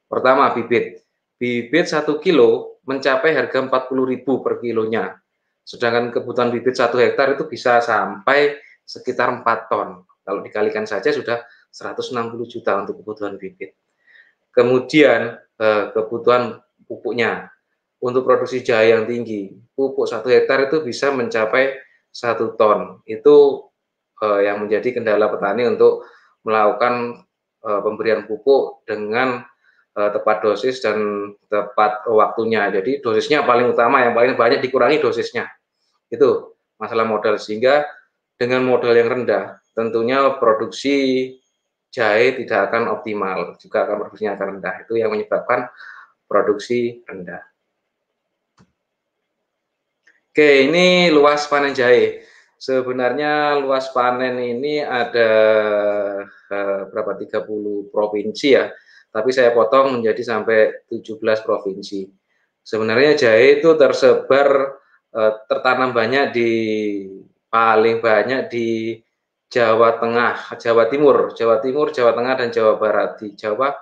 Pertama, 0.08 0.56
bibit. 0.56 1.04
Bibit 1.36 1.86
satu 1.92 2.18
kilo 2.24 2.80
mencapai 2.88 3.36
harga 3.36 3.60
40.000 3.62 4.44
per 4.44 4.54
kilonya. 4.64 5.20
Sedangkan 5.62 6.10
kebutuhan 6.10 6.50
bibit 6.50 6.74
satu 6.74 6.98
hektar 6.98 7.38
itu 7.38 7.46
bisa 7.46 7.84
sampai 7.84 8.58
sekitar 8.82 9.30
4 9.30 9.70
ton. 9.70 10.04
Kalau 10.22 10.42
dikalikan 10.42 10.86
saja 10.86 11.14
sudah 11.14 11.44
160 11.70 12.36
juta 12.52 12.76
untuk 12.82 13.02
kebutuhan 13.04 13.36
bibit. 13.38 13.78
Kemudian 14.52 15.38
eh, 15.38 15.86
kebutuhan 15.96 16.60
pupuknya 16.92 17.48
untuk 18.04 18.28
produksi 18.28 18.60
jahe 18.60 18.92
yang 18.92 19.08
tinggi, 19.08 19.56
pupuk 19.72 20.12
satu 20.12 20.28
hektar 20.28 20.68
itu 20.68 20.84
bisa 20.84 21.16
mencapai 21.16 21.80
satu 22.12 22.60
ton. 22.60 23.00
Itu 23.08 23.70
eh, 24.20 24.52
yang 24.52 24.60
menjadi 24.68 25.00
kendala 25.00 25.32
petani 25.32 25.72
untuk 25.72 26.04
melakukan 26.44 27.24
eh, 27.64 27.82
pemberian 27.86 28.28
pupuk 28.28 28.84
dengan 28.84 29.48
uh, 29.96 30.10
tepat 30.12 30.44
dosis 30.44 30.80
dan 30.80 31.32
tepat 31.52 32.08
waktunya. 32.08 32.72
Jadi 32.72 33.04
dosisnya 33.04 33.44
paling 33.44 33.72
utama, 33.72 34.04
yang 34.04 34.16
paling 34.16 34.36
banyak 34.40 34.64
dikurangi 34.64 35.04
dosisnya. 35.04 35.52
Itu 36.12 36.56
masalah 36.80 37.08
modal 37.08 37.38
sehingga 37.40 37.86
dengan 38.36 38.66
modal 38.66 38.96
yang 38.98 39.12
rendah 39.12 39.62
tentunya 39.78 40.36
produksi 40.42 41.30
jahe 41.92 42.40
tidak 42.40 42.72
akan 42.72 42.92
optimal, 42.92 43.56
juga 43.60 43.88
akan 43.88 43.96
produksinya 44.08 44.34
akan 44.40 44.48
rendah. 44.58 44.76
Itu 44.88 44.94
yang 45.00 45.12
menyebabkan 45.12 45.68
produksi 46.32 47.04
rendah. 47.04 47.44
Oke, 50.32 50.72
ini 50.72 51.12
luas 51.12 51.44
panen 51.52 51.76
jahe. 51.76 52.24
Sebenarnya 52.56 53.60
luas 53.60 53.92
panen 53.92 54.40
ini 54.40 54.80
ada 54.80 55.32
uh, 56.24 56.82
berapa 56.88 57.20
30 57.20 57.92
provinsi 57.92 58.48
ya 58.56 58.72
tapi 59.12 59.30
saya 59.36 59.52
potong 59.52 60.00
menjadi 60.00 60.24
sampai 60.24 60.88
17 60.88 61.20
provinsi. 61.44 62.08
Sebenarnya 62.64 63.20
jahe 63.20 63.60
itu 63.60 63.76
tersebar 63.76 64.80
eh, 65.12 65.34
tertanam 65.52 65.92
banyak 65.92 66.32
di 66.32 66.52
paling 67.52 68.00
banyak 68.00 68.48
di 68.48 68.96
Jawa 69.52 70.00
Tengah, 70.00 70.56
Jawa 70.56 70.88
Timur, 70.88 71.36
Jawa 71.36 71.60
Timur, 71.60 71.92
Jawa 71.92 72.16
Tengah 72.16 72.36
dan 72.40 72.50
Jawa 72.56 72.80
Barat. 72.80 73.20
Di 73.20 73.36
Jawa 73.36 73.76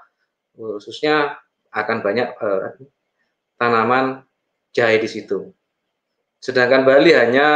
khususnya 0.58 1.38
akan 1.73 1.97
banyak 2.01 2.29
uh, 2.39 2.77
tanaman 3.59 4.23
jahe 4.73 4.97
di 5.01 5.09
situ. 5.09 5.51
Sedangkan 6.39 6.88
Bali 6.88 7.11
hanya 7.11 7.47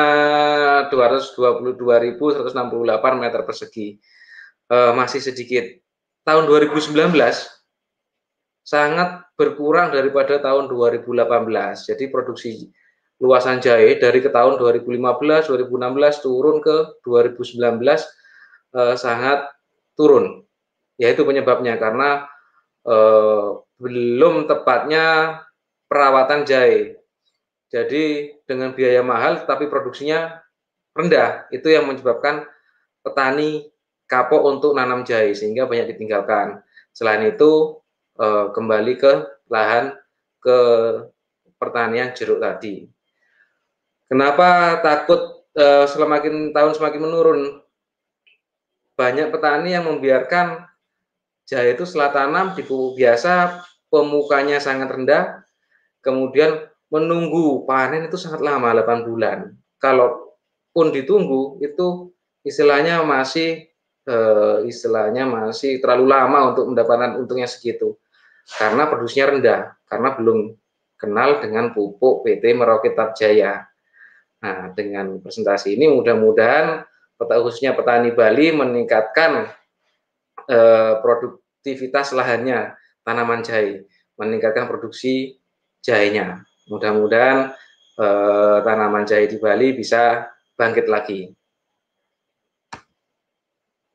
222.168 0.92 2.20
meter 3.16 3.42
persegi. 3.48 3.96
Uh, 4.68 4.92
masih 4.96 5.24
sedikit. 5.24 5.64
Tahun 6.24 6.48
2019 6.48 6.96
sangat 8.64 9.28
berkurang 9.36 9.92
daripada 9.92 10.40
tahun 10.40 10.72
2018. 10.72 11.28
Jadi 11.84 12.08
produksi 12.08 12.72
luasan 13.20 13.60
jahe 13.60 14.00
dari 14.00 14.24
ke 14.24 14.32
tahun 14.32 14.56
2015, 14.60 15.52
2016 15.52 16.26
turun 16.26 16.64
ke 16.64 17.00
2019 17.04 17.60
eh, 17.84 18.96
sangat 19.00 19.52
turun. 20.00 20.48
Yaitu 20.98 21.28
penyebabnya 21.28 21.78
karena 21.78 22.26
belum 23.84 24.48
tepatnya 24.48 25.38
perawatan 25.92 26.48
jahe. 26.48 26.96
Jadi 27.68 28.32
dengan 28.48 28.72
biaya 28.72 29.04
mahal 29.04 29.44
tapi 29.44 29.68
produksinya 29.68 30.40
rendah, 30.96 31.52
itu 31.52 31.68
yang 31.68 31.90
menyebabkan 31.92 32.48
petani 33.04 33.68
kapok 34.08 34.48
untuk 34.48 34.72
nanam 34.72 35.04
jahe 35.04 35.36
sehingga 35.36 35.68
banyak 35.68 35.92
ditinggalkan. 35.92 36.64
Selain 36.96 37.28
itu 37.28 37.84
eh, 38.16 38.48
kembali 38.56 38.94
ke 38.96 39.12
lahan 39.52 39.92
ke 40.40 40.60
pertanian 41.60 42.16
jeruk 42.16 42.40
tadi. 42.40 42.88
Kenapa 44.08 44.80
takut 44.80 45.44
eh, 45.60 45.86
semakin 45.92 46.56
tahun 46.56 46.74
semakin 46.78 47.02
menurun? 47.04 47.42
Banyak 48.94 49.34
petani 49.34 49.74
yang 49.74 49.90
membiarkan 49.90 50.70
jahe 51.50 51.74
itu 51.74 51.84
setelah 51.84 52.14
tanam 52.14 52.46
di 52.54 52.62
pupuk 52.62 52.94
biasa 53.02 53.66
pemukanya 53.94 54.58
sangat 54.58 54.90
rendah, 54.90 55.46
kemudian 56.02 56.66
menunggu 56.90 57.62
panen 57.70 58.10
itu 58.10 58.18
sangat 58.18 58.42
lama 58.42 58.74
8 58.74 59.06
bulan. 59.06 59.54
Kalau 59.78 60.34
pun 60.74 60.90
ditunggu 60.90 61.62
itu 61.62 62.10
istilahnya 62.42 63.06
masih 63.06 63.70
eh, 64.10 64.58
istilahnya 64.66 65.30
masih 65.30 65.78
terlalu 65.78 66.10
lama 66.10 66.50
untuk 66.50 66.74
mendapatkan 66.74 67.22
untungnya 67.22 67.46
segitu 67.46 67.94
karena 68.58 68.90
produksinya 68.90 69.38
rendah 69.38 69.62
karena 69.86 70.10
belum 70.18 70.40
kenal 70.98 71.30
dengan 71.38 71.70
pupuk 71.78 72.26
PT 72.26 72.58
Merauke 72.58 72.90
Jaya. 73.14 73.70
Nah, 74.44 74.76
dengan 74.76 75.22
presentasi 75.22 75.78
ini 75.78 75.88
mudah-mudahan 75.88 76.84
khususnya 77.16 77.72
petani 77.72 78.12
Bali 78.12 78.52
meningkatkan 78.52 79.48
eh, 80.50 80.94
produktivitas 81.00 82.12
lahannya 82.12 82.76
tanaman 83.04 83.44
jahe, 83.44 83.88
meningkatkan 84.18 84.68
produksi 84.68 85.40
jahenya. 85.84 86.44
Mudah-mudahan 86.72 87.52
eh, 88.00 88.58
tanaman 88.64 89.04
jahe 89.04 89.28
di 89.28 89.38
Bali 89.38 89.76
bisa 89.76 90.28
bangkit 90.56 90.88
lagi. 90.88 91.32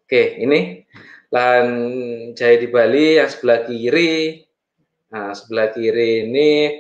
Oke, 0.09 0.41
ini 0.41 0.89
lahan 1.29 1.69
jahe 2.33 2.57
di 2.57 2.69
Bali 2.73 3.21
yang 3.21 3.29
sebelah 3.29 3.69
kiri. 3.69 4.45
Nah, 5.13 5.33
sebelah 5.33 5.69
kiri 5.73 6.29
ini 6.29 6.73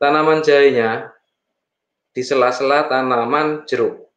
tanaman 0.00 0.40
jahenya 0.44 1.12
di 2.12 2.20
sela-sela 2.20 2.88
tanaman 2.88 3.64
jeruk. 3.64 4.12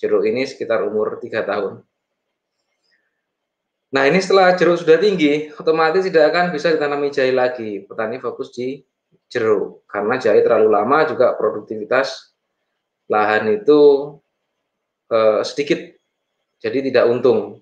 Jeruk 0.00 0.24
ini 0.24 0.48
sekitar 0.48 0.80
umur 0.88 1.20
3 1.20 1.44
tahun. 1.44 1.84
Nah, 3.90 4.06
ini 4.06 4.22
setelah 4.22 4.54
jeruk 4.54 4.78
sudah 4.78 5.02
tinggi, 5.02 5.50
otomatis 5.58 6.06
tidak 6.06 6.30
akan 6.30 6.54
bisa 6.54 6.70
ditanami 6.70 7.10
jahe 7.10 7.34
lagi. 7.34 7.82
Petani 7.82 8.22
fokus 8.22 8.54
di 8.54 8.78
jeruk. 9.26 9.82
Karena 9.90 10.14
jahe 10.14 10.46
terlalu 10.46 10.70
lama 10.70 11.02
juga 11.10 11.34
produktivitas 11.34 12.30
lahan 13.10 13.50
itu 13.50 13.80
eh, 15.10 15.42
sedikit. 15.42 15.80
Jadi 16.62 16.92
tidak 16.92 17.10
untung. 17.10 17.58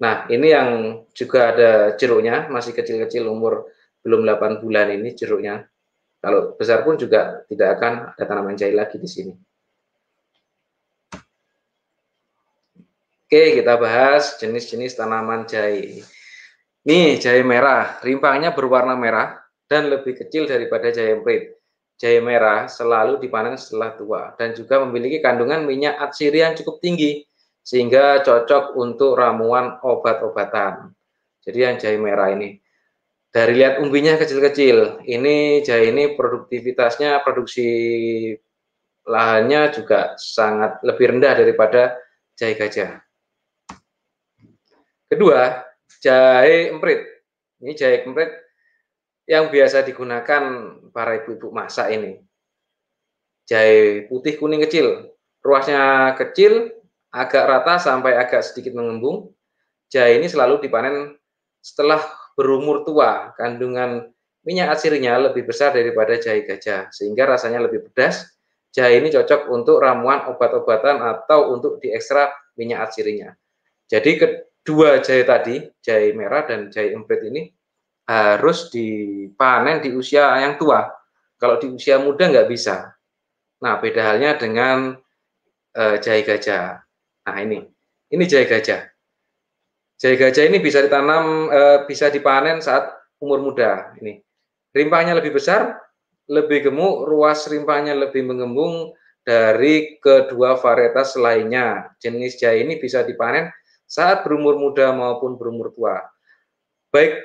Nah, 0.00 0.24
ini 0.32 0.48
yang 0.50 0.68
juga 1.12 1.52
ada 1.52 1.70
jeruknya, 2.00 2.48
masih 2.48 2.72
kecil-kecil 2.72 3.28
umur 3.28 3.68
belum 4.00 4.24
8 4.24 4.64
bulan 4.64 4.88
ini 4.92 5.12
jeruknya. 5.12 5.68
Kalau 6.24 6.56
besar 6.56 6.80
pun 6.80 6.96
juga 6.96 7.44
tidak 7.52 7.76
akan 7.76 7.92
ada 8.16 8.24
tanaman 8.24 8.56
jahe 8.56 8.72
lagi 8.72 8.96
di 8.96 9.08
sini. 9.08 9.34
Oke, 13.24 13.56
kita 13.56 13.80
bahas 13.80 14.36
jenis-jenis 14.36 15.00
tanaman 15.00 15.48
jahe. 15.48 16.04
Nih, 16.84 17.16
jahe 17.16 17.40
merah, 17.40 17.96
rimpangnya 18.04 18.52
berwarna 18.52 18.92
merah 19.00 19.40
dan 19.64 19.88
lebih 19.88 20.12
kecil 20.12 20.44
daripada 20.44 20.92
jahe 20.92 21.16
emprit. 21.16 21.56
Jahe 21.96 22.20
merah 22.20 22.68
selalu 22.68 23.16
dipanen 23.24 23.56
setelah 23.56 23.96
tua 23.96 24.36
dan 24.36 24.52
juga 24.52 24.76
memiliki 24.84 25.24
kandungan 25.24 25.64
minyak 25.64 25.96
atsiri 26.04 26.44
yang 26.44 26.52
cukup 26.52 26.84
tinggi 26.84 27.24
sehingga 27.64 28.20
cocok 28.20 28.76
untuk 28.76 29.16
ramuan 29.16 29.80
obat-obatan. 29.80 30.92
Jadi 31.40 31.58
yang 31.64 31.80
jahe 31.80 31.96
merah 31.96 32.28
ini. 32.28 32.60
Dari 33.32 33.56
lihat 33.56 33.80
umbinya 33.80 34.20
kecil-kecil, 34.20 35.00
ini 35.08 35.64
jahe 35.64 35.96
ini 35.96 36.12
produktivitasnya, 36.12 37.24
produksi 37.24 37.72
lahannya 39.08 39.72
juga 39.72 40.12
sangat 40.20 40.84
lebih 40.84 41.16
rendah 41.16 41.32
daripada 41.40 41.96
jahe 42.36 42.52
gajah. 42.52 43.00
Kedua, 45.14 45.62
jahe 46.02 46.74
emprit. 46.74 47.06
Ini 47.62 47.70
jahe 47.78 48.02
emprit 48.02 48.34
yang 49.30 49.46
biasa 49.46 49.86
digunakan 49.86 50.42
para 50.90 51.22
ibu-ibu 51.22 51.54
masak 51.54 51.94
ini. 51.94 52.18
Jahe 53.46 54.10
putih 54.10 54.34
kuning 54.34 54.58
kecil, 54.66 55.14
ruasnya 55.38 56.18
kecil, 56.18 56.66
agak 57.14 57.46
rata 57.46 57.78
sampai 57.78 58.18
agak 58.18 58.42
sedikit 58.42 58.74
mengembung. 58.74 59.30
Jahe 59.86 60.18
ini 60.18 60.26
selalu 60.26 60.66
dipanen 60.66 61.14
setelah 61.62 62.02
berumur 62.34 62.82
tua. 62.82 63.30
Kandungan 63.38 64.10
minyak 64.42 64.74
asirnya 64.74 65.14
lebih 65.30 65.46
besar 65.46 65.78
daripada 65.78 66.18
jahe 66.18 66.42
gajah, 66.42 66.90
sehingga 66.90 67.22
rasanya 67.30 67.62
lebih 67.62 67.86
pedas. 67.86 68.34
Jahe 68.74 68.98
ini 68.98 69.14
cocok 69.14 69.46
untuk 69.46 69.78
ramuan 69.78 70.26
obat-obatan 70.26 70.98
atau 71.06 71.54
untuk 71.54 71.78
diekstrak 71.78 72.34
minyak 72.58 72.90
asirnya. 72.90 73.38
Jadi 73.86 74.42
kedua 74.64 75.04
jahe 75.04 75.28
tadi, 75.28 75.60
jahe 75.84 76.16
merah 76.16 76.48
dan 76.48 76.72
jahe 76.72 76.96
emprit 76.96 77.20
ini 77.28 77.52
harus 78.08 78.72
dipanen 78.72 79.84
di 79.84 79.92
usia 79.92 80.40
yang 80.40 80.56
tua. 80.56 80.88
Kalau 81.36 81.60
di 81.60 81.68
usia 81.68 82.00
muda 82.00 82.32
nggak 82.32 82.48
bisa. 82.48 82.96
Nah, 83.60 83.76
beda 83.76 84.00
halnya 84.00 84.40
dengan 84.40 84.96
uh, 85.76 85.96
jahe 86.00 86.24
gajah. 86.24 86.80
Nah 87.28 87.36
ini, 87.44 87.60
ini 88.08 88.24
jahe 88.24 88.48
gajah. 88.48 88.88
Jahe 90.00 90.16
gajah 90.16 90.48
ini 90.48 90.58
bisa 90.58 90.82
ditanam, 90.84 91.48
e, 91.48 91.62
bisa 91.86 92.10
dipanen 92.10 92.58
saat 92.60 92.92
umur 93.22 93.40
muda. 93.40 93.94
Ini 94.02 94.20
rimpahnya 94.74 95.16
lebih 95.16 95.38
besar, 95.38 95.80
lebih 96.28 96.68
gemuk, 96.68 97.06
ruas 97.06 97.46
rimpahnya 97.46 97.94
lebih 97.96 98.26
mengembung 98.26 98.92
dari 99.24 99.96
kedua 100.02 100.60
varietas 100.60 101.16
lainnya. 101.16 101.94
Jenis 102.02 102.36
jahe 102.36 102.66
ini 102.66 102.76
bisa 102.82 103.06
dipanen 103.06 103.48
saat 103.84 104.24
berumur 104.26 104.56
muda 104.58 104.90
maupun 104.92 105.36
berumur 105.38 105.70
tua. 105.72 106.02
Baik 106.90 107.20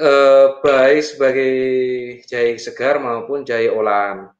eh, 0.00 0.46
baik 0.60 1.00
sebagai 1.04 1.54
jahe 2.26 2.56
segar 2.56 2.98
maupun 3.02 3.44
jahe 3.44 3.68
olahan. 3.68 4.32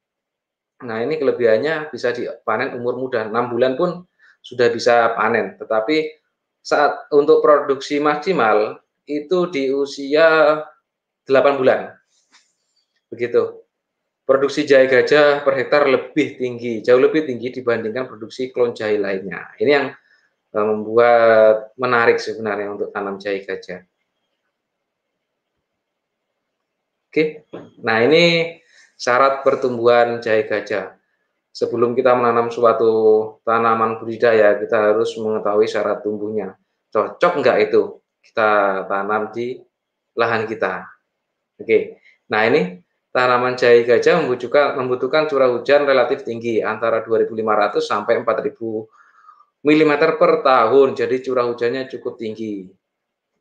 Nah, 0.81 1.05
ini 1.05 1.21
kelebihannya 1.21 1.93
bisa 1.93 2.09
dipanen 2.17 2.73
umur 2.73 2.97
muda. 2.97 3.29
6 3.29 3.53
bulan 3.53 3.77
pun 3.77 4.09
sudah 4.41 4.73
bisa 4.73 5.13
panen. 5.13 5.61
Tetapi 5.61 6.09
saat 6.65 7.09
untuk 7.13 7.45
produksi 7.45 8.01
maksimal 8.01 8.81
itu 9.05 9.49
di 9.53 9.69
usia 9.69 10.61
8 11.29 11.61
bulan. 11.61 11.93
Begitu. 13.13 13.61
Produksi 14.25 14.63
jahe 14.63 14.87
gajah 14.87 15.43
per 15.43 15.59
hektar 15.59 15.91
lebih 15.91 16.39
tinggi, 16.39 16.87
jauh 16.87 17.03
lebih 17.03 17.27
tinggi 17.27 17.51
dibandingkan 17.51 18.07
produksi 18.07 18.55
klon 18.55 18.71
jahe 18.71 18.95
lainnya. 18.95 19.51
Ini 19.59 19.71
yang 19.75 19.87
membuat 20.51 21.71
menarik 21.79 22.19
sebenarnya 22.19 22.75
untuk 22.75 22.91
tanam 22.91 23.23
jahe 23.23 23.47
gajah. 23.47 23.87
Oke, 27.11 27.47
nah 27.83 28.03
ini 28.03 28.55
syarat 28.95 29.43
pertumbuhan 29.43 30.23
jahe 30.23 30.47
gajah 30.47 30.95
sebelum 31.51 31.99
kita 31.99 32.15
menanam 32.15 32.51
suatu 32.51 32.93
tanaman 33.43 33.99
budidaya, 33.99 34.55
kita 34.59 34.95
harus 34.95 35.15
mengetahui 35.19 35.67
syarat 35.67 36.03
tumbuhnya. 36.03 36.55
Cocok 36.91 37.43
enggak 37.43 37.71
itu 37.71 37.99
kita 38.23 38.85
tanam 38.87 39.31
di 39.35 39.59
lahan 40.15 40.47
kita? 40.47 40.87
Oke, 41.59 41.99
nah 42.31 42.47
ini 42.47 42.79
tanaman 43.11 43.59
jahe 43.59 43.83
gajah 43.83 44.23
membutuhkan, 44.23 44.79
membutuhkan 44.79 45.27
curah 45.27 45.51
hujan 45.51 45.87
relatif 45.87 46.23
tinggi, 46.23 46.63
antara 46.63 47.03
2.500 47.03 47.83
sampai 47.83 48.23
4.000 48.23 49.00
mm 49.61 49.93
per 50.17 50.33
tahun, 50.41 50.89
jadi 50.97 51.17
curah 51.21 51.47
hujannya 51.49 51.89
cukup 51.93 52.17
tinggi. 52.17 52.69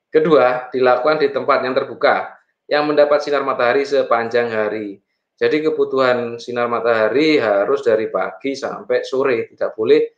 Kedua, 0.09 0.67
dilakukan 0.73 1.21
di 1.21 1.29
tempat 1.29 1.63
yang 1.63 1.77
terbuka, 1.77 2.33
yang 2.65 2.89
mendapat 2.89 3.21
sinar 3.21 3.45
matahari 3.45 3.85
sepanjang 3.85 4.49
hari. 4.49 4.99
Jadi 5.39 5.63
kebutuhan 5.63 6.35
sinar 6.35 6.67
matahari 6.67 7.39
harus 7.39 7.79
dari 7.85 8.11
pagi 8.11 8.57
sampai 8.57 9.05
sore, 9.07 9.47
tidak 9.47 9.71
boleh 9.77 10.11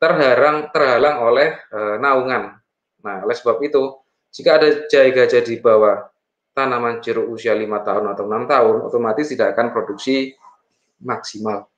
terhalang 0.00 0.74
terhalang 0.74 1.16
oleh 1.22 1.48
e, 1.70 1.78
naungan. 2.02 2.58
Nah, 3.06 3.16
oleh 3.22 3.36
sebab 3.36 3.62
itu, 3.62 3.94
jika 4.34 4.58
ada 4.58 4.68
gajah 4.90 5.42
di 5.46 5.56
bawah 5.62 6.02
tanaman 6.50 6.98
jeruk 6.98 7.30
usia 7.30 7.54
5 7.54 7.86
tahun 7.86 8.04
atau 8.10 8.24
6 8.26 8.50
tahun, 8.50 8.76
otomatis 8.90 9.26
tidak 9.30 9.54
akan 9.54 9.70
produksi 9.70 10.34
maksimal. 11.04 11.70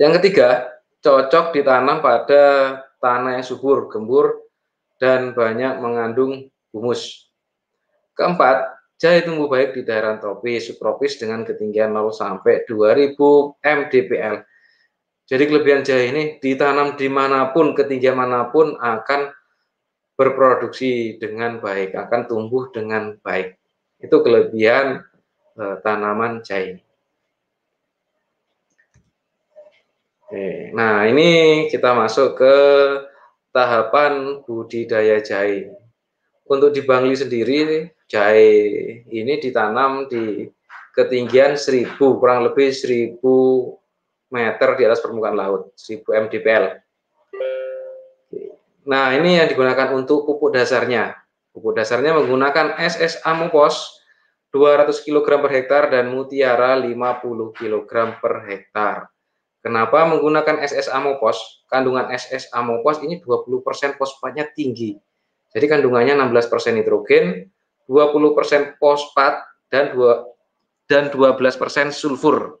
Yang 0.00 0.12
ketiga, 0.22 0.72
cocok 1.02 1.58
ditanam 1.58 1.98
pada 1.98 2.78
tanah 3.02 3.42
yang 3.42 3.44
subur, 3.44 3.90
gembur, 3.90 4.46
dan 5.02 5.34
banyak 5.34 5.82
mengandung 5.82 6.46
humus. 6.70 7.26
Keempat, 8.14 8.78
jahe 9.02 9.26
tumbuh 9.26 9.50
baik 9.50 9.74
di 9.74 9.82
daerah 9.82 10.22
tropis, 10.22 10.70
subtropis 10.70 11.18
dengan 11.18 11.42
ketinggian 11.42 11.90
0 11.90 12.14
sampai 12.14 12.62
2000 12.70 13.18
mdpl. 13.58 14.36
Jadi 15.26 15.42
kelebihan 15.50 15.82
jahe 15.82 16.14
ini 16.14 16.22
ditanam 16.38 16.94
di 16.94 17.10
mana 17.10 17.50
pun, 17.50 17.74
ketinggian 17.74 18.14
mana 18.14 18.54
pun 18.54 18.78
akan 18.78 19.34
berproduksi 20.14 21.18
dengan 21.18 21.58
baik, 21.58 21.98
akan 21.98 22.30
tumbuh 22.30 22.70
dengan 22.70 23.18
baik. 23.26 23.58
Itu 23.98 24.22
kelebihan 24.22 25.02
eh, 25.58 25.76
tanaman 25.82 26.46
jahe. 26.46 26.78
Oke, 30.32 30.72
nah 30.72 31.04
ini 31.04 31.68
kita 31.68 31.92
masuk 31.92 32.40
ke 32.40 32.56
tahapan 33.52 34.40
budidaya 34.48 35.20
jahe. 35.20 35.68
Untuk 36.48 36.72
di 36.72 36.80
Bangli 36.88 37.12
sendiri, 37.12 37.92
jahe 38.08 38.48
ini 39.12 39.36
ditanam 39.36 40.08
di 40.08 40.48
ketinggian 40.96 41.60
1000, 41.60 42.00
kurang 42.16 42.48
lebih 42.48 42.72
1000 42.72 43.20
meter 44.32 44.68
di 44.80 44.82
atas 44.88 45.04
permukaan 45.04 45.36
laut, 45.36 45.76
1000 45.76 46.00
mdpl. 46.00 46.80
Nah, 48.88 49.12
ini 49.12 49.36
yang 49.36 49.52
digunakan 49.52 49.92
untuk 49.92 50.24
pupuk 50.24 50.56
dasarnya. 50.56 51.12
Pupuk 51.52 51.76
dasarnya 51.76 52.16
menggunakan 52.16 52.80
SS 52.80 53.20
Amopos 53.28 54.00
200 54.48 54.96
kg 54.96 55.44
per 55.44 55.52
hektar 55.60 55.92
dan 55.92 56.08
Mutiara 56.08 56.72
50 56.80 57.52
kg 57.52 57.92
per 58.16 58.48
hektar. 58.48 59.11
Kenapa 59.62 60.02
menggunakan 60.10 60.58
SS 60.58 60.90
Amopos? 60.90 61.62
Kandungan 61.70 62.10
SS 62.10 62.50
Amopos 62.50 62.98
ini 63.06 63.22
20% 63.22 63.94
fosfatnya 63.94 64.50
tinggi. 64.50 64.98
Jadi 65.54 65.66
kandungannya 65.70 66.18
16% 66.18 66.74
nitrogen, 66.74 67.46
20% 67.86 68.74
fosfat 68.82 69.46
dan 69.70 69.94
2 69.94 70.90
dan 70.90 71.08
12% 71.14 71.94
sulfur. 71.94 72.58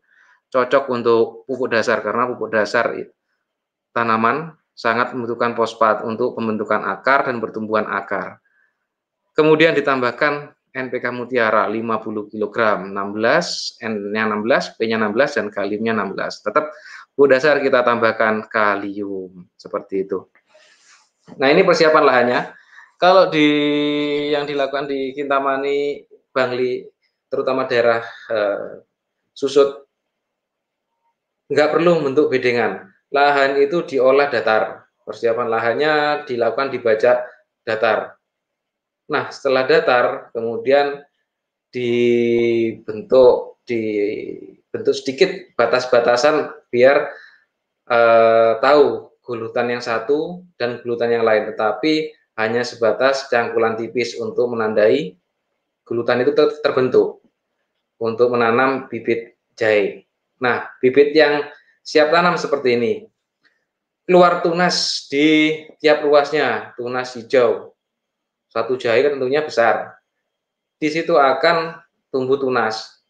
Cocok 0.52 0.84
untuk 0.94 1.48
pupuk 1.48 1.72
dasar 1.74 2.04
karena 2.04 2.28
pupuk 2.30 2.54
dasar 2.54 2.94
tanaman 3.90 4.54
sangat 4.72 5.12
membutuhkan 5.12 5.58
fosfat 5.58 6.04
untuk 6.06 6.38
pembentukan 6.38 6.80
akar 6.86 7.26
dan 7.26 7.42
pertumbuhan 7.42 7.88
akar. 7.88 8.40
Kemudian 9.32 9.72
ditambahkan 9.72 10.52
NPK 10.72 11.04
Mutiara 11.12 11.68
50 11.68 12.32
kg, 12.32 12.56
16, 12.88 13.84
N-nya 13.84 14.24
16, 14.24 14.80
P-nya 14.80 14.96
16, 14.96 15.36
dan 15.36 15.46
kaliumnya 15.52 15.92
16. 16.00 16.48
Tetap 16.48 16.72
bu 17.12 17.28
dasar 17.28 17.60
kita 17.60 17.84
tambahkan 17.84 18.48
kalium, 18.48 19.44
seperti 19.54 20.08
itu. 20.08 20.32
Nah 21.36 21.52
ini 21.52 21.62
persiapan 21.62 22.04
lahannya. 22.04 22.40
Kalau 22.96 23.28
di 23.28 23.46
yang 24.32 24.48
dilakukan 24.48 24.88
di 24.88 25.12
Kintamani, 25.12 26.08
Bangli, 26.32 26.80
terutama 27.28 27.68
daerah 27.68 28.00
eh, 28.32 28.80
susut, 29.36 29.84
nggak 31.52 31.68
perlu 31.68 32.00
bentuk 32.00 32.32
bedengan 32.32 32.92
lahan 33.12 33.60
itu 33.60 33.84
diolah 33.84 34.32
datar. 34.32 34.88
Persiapan 35.04 35.46
lahannya 35.52 35.92
dilakukan 36.24 36.72
di 36.72 36.78
bajak 36.80 37.28
datar. 37.62 38.16
Nah, 39.10 39.32
setelah 39.32 39.66
datar, 39.66 40.30
kemudian 40.30 41.02
dibentuk 41.72 43.62
dibentuk 43.64 44.94
sedikit 44.98 45.30
batas-batasan 45.56 46.52
biar 46.68 47.08
eh, 47.88 48.52
tahu 48.58 49.16
gulutan 49.22 49.70
yang 49.70 49.82
satu 49.82 50.42
dan 50.58 50.82
gulutan 50.82 51.08
yang 51.08 51.24
lain, 51.24 51.48
tetapi 51.54 52.12
hanya 52.36 52.66
sebatas 52.66 53.28
cangkulan 53.30 53.78
tipis 53.78 54.18
untuk 54.18 54.50
menandai 54.52 55.14
gulutan 55.86 56.22
itu 56.22 56.32
ter 56.32 56.48
terbentuk 56.64 57.22
untuk 58.02 58.34
menanam 58.34 58.90
bibit 58.90 59.38
jahe. 59.54 60.06
Nah, 60.42 60.66
bibit 60.82 61.14
yang 61.14 61.46
siap 61.86 62.10
tanam 62.10 62.34
seperti 62.34 62.74
ini. 62.74 62.92
Keluar 64.02 64.42
tunas 64.42 65.06
di 65.06 65.62
tiap 65.78 66.02
ruasnya, 66.02 66.74
tunas 66.74 67.14
hijau. 67.14 67.71
Satu 68.52 68.76
jahe 68.76 69.00
kan 69.00 69.16
tentunya 69.16 69.40
besar. 69.40 69.96
Di 70.76 70.92
situ 70.92 71.16
akan 71.16 71.80
tumbuh 72.12 72.36
tunas. 72.36 73.00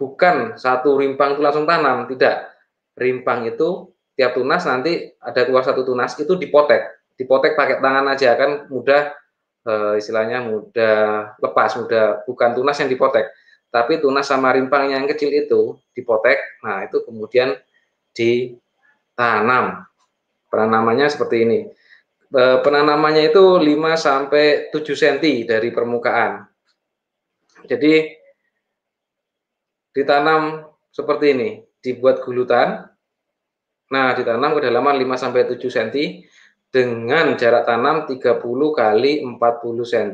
Bukan 0.00 0.56
satu 0.56 0.96
rimpang 0.96 1.36
itu 1.36 1.44
langsung 1.44 1.68
tanam, 1.68 2.08
tidak. 2.08 2.56
Rimpang 2.96 3.44
itu 3.44 3.92
tiap 4.16 4.32
tunas 4.32 4.64
nanti 4.64 5.12
ada 5.20 5.44
keluar 5.44 5.60
satu 5.60 5.84
tunas 5.84 6.16
itu 6.16 6.32
dipotek. 6.40 6.88
Dipotek 7.20 7.52
pakai 7.52 7.84
tangan 7.84 8.08
aja 8.08 8.32
kan 8.36 8.64
mudah 8.72 9.12
e, 9.64 9.72
istilahnya 10.00 10.40
mudah 10.48 11.36
lepas, 11.36 11.76
mudah 11.76 12.24
bukan 12.24 12.56
tunas 12.56 12.76
yang 12.80 12.88
dipotek, 12.88 13.28
tapi 13.68 14.00
tunas 14.00 14.24
sama 14.24 14.56
rimpang 14.56 14.92
yang 14.92 15.04
kecil 15.04 15.28
itu 15.32 15.76
dipotek. 15.92 16.40
Nah, 16.64 16.88
itu 16.88 17.04
kemudian 17.04 17.56
ditanam. 18.16 19.84
Penanamannya 20.48 21.12
seperti 21.12 21.44
ini. 21.44 21.58
E, 22.26 22.42
penanamannya 22.62 23.30
itu 23.30 23.62
5 23.62 23.94
sampai 23.94 24.74
7 24.74 24.82
cm 24.82 25.46
dari 25.46 25.70
permukaan. 25.70 26.42
Jadi 27.66 28.10
ditanam 29.94 30.66
seperti 30.90 31.26
ini, 31.32 31.48
dibuat 31.78 32.20
gulutan. 32.22 32.86
Nah, 33.86 34.08
ditanam 34.18 34.58
kedalaman 34.58 34.98
5 34.98 35.22
sampai 35.22 35.46
7 35.46 35.70
cm 35.70 35.88
dengan 36.70 37.38
jarak 37.38 37.64
tanam 37.64 38.04
30 38.10 38.42
kali 38.74 39.22
40 39.22 39.38
cm. 39.86 40.10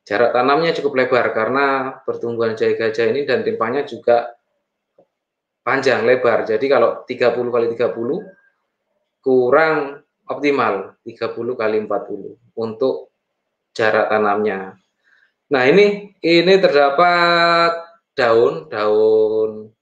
Jarak 0.00 0.34
tanamnya 0.34 0.74
cukup 0.74 0.96
lebar 0.96 1.30
karena 1.30 1.94
pertumbuhan 2.02 2.58
jahe 2.58 2.74
gajah 2.74 3.06
ini 3.14 3.22
dan 3.28 3.46
timpahnya 3.46 3.86
juga 3.86 4.32
panjang 5.62 6.02
lebar. 6.02 6.48
Jadi 6.48 6.66
kalau 6.66 7.06
30 7.06 7.54
kali 7.54 7.66
30 7.78 9.22
kurang 9.22 9.99
optimal 10.30 10.94
30 11.02 11.58
kali 11.58 11.76
40 11.82 12.38
untuk 12.54 13.10
jarak 13.74 14.06
tanamnya. 14.06 14.78
Nah, 15.50 15.66
ini 15.66 16.14
ini 16.22 16.54
terdapat 16.62 17.82
daun 18.14 18.70
daun 18.70 19.74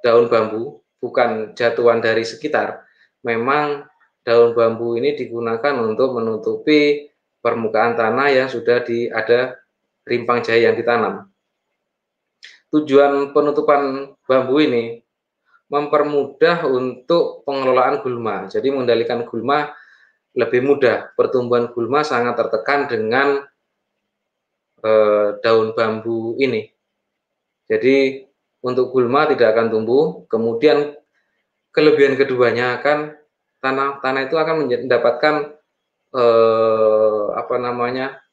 daun 0.00 0.24
bambu 0.32 0.80
bukan 0.96 1.52
jatuhan 1.52 2.00
dari 2.00 2.24
sekitar. 2.24 2.80
Memang 3.20 3.84
daun 4.24 4.56
bambu 4.56 4.96
ini 4.96 5.12
digunakan 5.12 5.76
untuk 5.84 6.16
menutupi 6.16 7.12
permukaan 7.44 7.92
tanah 7.92 8.32
yang 8.32 8.48
sudah 8.48 8.80
di 8.80 9.12
ada 9.12 9.60
rimpang 10.08 10.40
jahe 10.40 10.64
yang 10.64 10.72
ditanam 10.72 11.28
tujuan 12.74 13.30
penutupan 13.30 14.10
bambu 14.26 14.58
ini 14.58 15.03
mempermudah 15.68 16.68
untuk 16.68 17.42
pengelolaan 17.48 18.04
gulma. 18.04 18.46
Jadi 18.46 18.68
mengendalikan 18.70 19.24
gulma 19.24 19.72
lebih 20.36 20.60
mudah. 20.60 21.14
Pertumbuhan 21.16 21.72
gulma 21.72 22.04
sangat 22.04 22.36
tertekan 22.36 22.90
dengan 22.90 23.42
eh, 24.84 25.28
daun 25.40 25.72
bambu 25.72 26.36
ini. 26.36 26.68
Jadi 27.64 28.26
untuk 28.60 28.92
gulma 28.92 29.28
tidak 29.28 29.56
akan 29.56 29.66
tumbuh. 29.72 30.04
Kemudian 30.28 30.96
kelebihan 31.72 32.14
keduanya 32.14 32.78
akan 32.80 33.16
tanah 33.64 34.04
tanah 34.04 34.20
itu 34.28 34.36
akan 34.36 34.54
mendapatkan 34.68 35.34
eh, 36.12 37.24
apa 37.34 37.56
namanya 37.56 38.24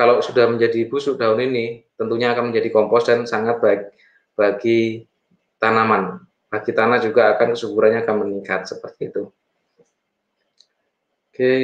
kalau 0.00 0.24
sudah 0.24 0.48
menjadi 0.48 0.88
busuk 0.88 1.20
daun 1.20 1.44
ini, 1.44 1.84
tentunya 2.00 2.32
akan 2.32 2.48
menjadi 2.48 2.72
kompos 2.72 3.04
dan 3.04 3.28
sangat 3.28 3.60
baik 3.60 3.92
bagi 4.32 5.04
tanaman. 5.60 6.29
Bagi 6.50 6.74
tanah 6.74 6.98
juga 6.98 7.30
akan 7.38 7.54
kesuburannya 7.54 8.02
akan 8.02 8.16
meningkat 8.26 8.66
seperti 8.66 9.14
itu. 9.14 9.30
Oke. 11.30 11.54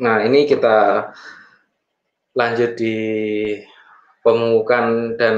Nah, 0.00 0.20
ini 0.28 0.44
kita 0.44 1.08
lanjut 2.36 2.76
di 2.76 2.96
pemupukan 4.20 5.16
dan 5.16 5.36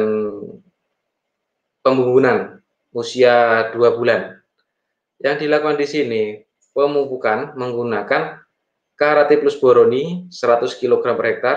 pembubunan. 1.83 2.59
usia 2.93 3.73
dua 3.73 3.97
bulan. 3.97 4.37
Yang 5.17 5.49
dilakukan 5.49 5.81
di 5.81 5.89
sini 5.89 6.23
pemupukan 6.77 7.57
menggunakan 7.57 8.45
Karate 9.01 9.41
Plus 9.41 9.57
Boroni 9.57 10.29
100 10.29 10.77
kg 10.77 11.01
per 11.17 11.27
hektar, 11.33 11.57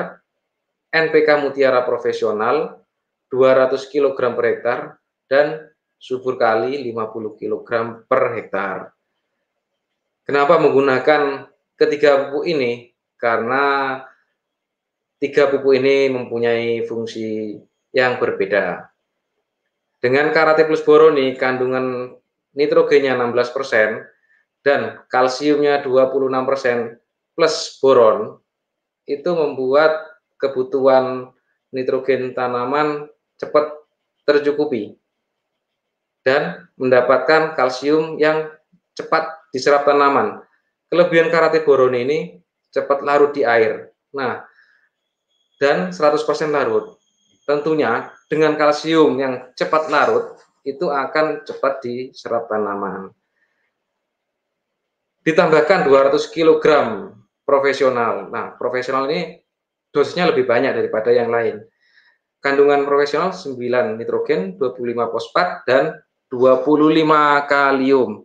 NPK 0.96 1.44
Mutiara 1.44 1.84
Profesional 1.84 2.85
200 3.32 3.92
kg 3.92 4.18
per 4.18 4.46
hektar, 4.46 4.80
dan 5.26 5.70
subur 5.98 6.38
kali 6.38 6.78
50 6.92 7.40
kg 7.40 7.70
per 8.06 8.22
hektar. 8.38 8.78
Kenapa 10.26 10.58
menggunakan 10.58 11.50
ketiga 11.78 12.30
pupuk 12.30 12.50
ini? 12.50 12.94
Karena 13.18 13.98
tiga 15.22 15.50
pupuk 15.50 15.78
ini 15.78 16.10
mempunyai 16.10 16.82
fungsi 16.86 17.58
yang 17.94 18.18
berbeda. 18.18 18.90
Dengan 20.02 20.30
Karate 20.30 20.68
Plus 20.70 20.86
Boroni, 20.86 21.34
kandungan 21.34 22.14
nitrogennya 22.54 23.18
16% 23.18 24.06
dan 24.66 25.02
kalsiumnya 25.10 25.82
26% 25.86 26.98
plus 27.38 27.78
boron, 27.84 28.40
itu 29.06 29.30
membuat 29.30 30.18
kebutuhan 30.42 31.30
nitrogen 31.70 32.34
tanaman 32.34 33.12
cepat 33.38 33.72
tercukupi 34.26 34.98
dan 36.26 36.66
mendapatkan 36.76 37.54
kalsium 37.54 38.18
yang 38.18 38.50
cepat 38.98 39.30
diserap 39.54 39.86
tanaman. 39.86 40.42
Kelebihan 40.90 41.30
karate 41.30 41.62
boron 41.62 41.94
ini 41.94 42.42
cepat 42.74 43.06
larut 43.06 43.32
di 43.32 43.46
air. 43.46 43.94
Nah, 44.16 44.42
dan 45.62 45.94
100% 45.94 46.26
larut. 46.52 46.98
Tentunya 47.46 48.10
dengan 48.26 48.58
kalsium 48.58 49.22
yang 49.22 49.54
cepat 49.54 49.88
larut 49.94 50.42
itu 50.66 50.90
akan 50.90 51.46
cepat 51.46 51.86
diserap 51.86 52.50
tanaman. 52.50 53.14
Ditambahkan 55.22 55.86
200 55.86 56.34
kg 56.34 56.66
profesional. 57.46 58.30
Nah, 58.34 58.58
profesional 58.58 59.06
ini 59.10 59.42
dosisnya 59.94 60.34
lebih 60.34 60.50
banyak 60.50 60.74
daripada 60.74 61.14
yang 61.14 61.30
lain. 61.30 61.62
Kandungan 62.46 62.86
profesional 62.86 63.34
9 63.34 63.98
nitrogen, 63.98 64.54
25 64.62 65.10
fosfat, 65.10 65.66
dan 65.66 65.98
25 66.30 67.50
kalium. 67.50 68.22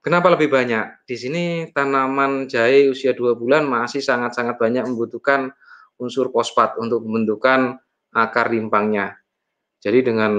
Kenapa 0.00 0.32
lebih 0.32 0.48
banyak? 0.48 1.04
Di 1.04 1.20
sini 1.20 1.68
tanaman 1.68 2.48
jahe 2.48 2.88
usia 2.88 3.12
2 3.12 3.36
bulan 3.36 3.68
masih 3.68 4.00
sangat-sangat 4.00 4.56
banyak 4.56 4.88
membutuhkan 4.88 5.52
unsur 6.00 6.32
fosfat 6.32 6.80
untuk 6.80 7.04
pembentukan 7.04 7.76
akar 8.16 8.48
rimpangnya. 8.48 9.20
Jadi 9.84 10.00
dengan 10.00 10.32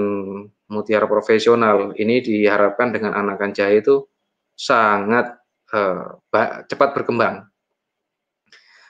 mutiara 0.66 1.06
profesional 1.06 1.94
ini 1.94 2.18
diharapkan 2.18 2.90
dengan 2.90 3.14
anakan 3.14 3.54
jahe 3.54 3.78
itu 3.78 4.10
sangat 4.58 5.38
uh, 5.70 6.18
cepat 6.66 6.98
berkembang. 6.98 7.46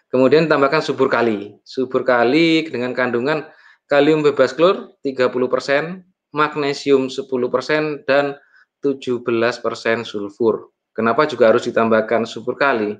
Kemudian 0.08 0.48
tambahkan 0.48 0.80
subur 0.80 1.12
kali. 1.12 1.60
Subur 1.60 2.08
kali 2.08 2.72
dengan 2.72 2.96
kandungan 2.96 3.44
kalium 3.92 4.24
bebas 4.24 4.56
klor 4.56 4.96
30%, 5.04 6.00
magnesium 6.32 7.12
10%, 7.12 8.08
dan 8.08 8.40
17% 8.80 10.08
sulfur. 10.08 10.72
Kenapa 10.96 11.28
juga 11.28 11.52
harus 11.52 11.68
ditambahkan 11.68 12.24
subur 12.24 12.56
kali? 12.56 12.96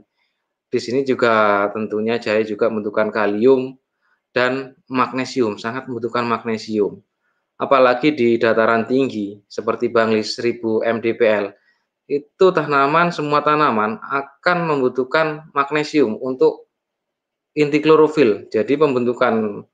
Di 0.68 0.76
sini 0.76 1.00
juga 1.00 1.64
tentunya 1.72 2.20
jahe 2.20 2.44
juga 2.44 2.68
membutuhkan 2.68 3.09
kalium 3.09 3.81
dan 4.37 4.76
magnesium, 4.92 5.57
sangat 5.57 5.88
membutuhkan 5.88 6.28
magnesium. 6.28 7.00
Apalagi 7.57 8.12
di 8.12 8.37
dataran 8.37 8.85
tinggi 8.85 9.40
seperti 9.48 9.88
Banglis 9.88 10.37
1000 10.37 10.85
mdpl, 10.85 11.57
itu 12.05 12.46
tanaman 12.52 13.09
semua 13.09 13.40
tanaman 13.40 13.96
akan 13.96 14.59
membutuhkan 14.68 15.48
magnesium 15.57 16.20
untuk 16.20 16.68
inti 17.57 17.81
klorofil. 17.81 18.48
Jadi 18.52 18.76
pembentukan 18.76 19.64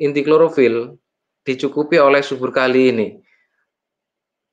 inti 0.00 0.20
klorofil 0.24 0.96
dicukupi 1.42 1.98
oleh 1.98 2.22
subur 2.22 2.54
kali 2.54 2.94
ini. 2.94 3.08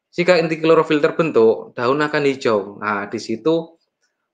Jika 0.09 0.41
inti 0.41 0.57
klorofil 0.57 0.99
terbentuk, 0.99 1.77
daun 1.77 2.01
akan 2.01 2.23
hijau. 2.25 2.81
Nah, 2.81 3.05
di 3.05 3.21
situ 3.21 3.77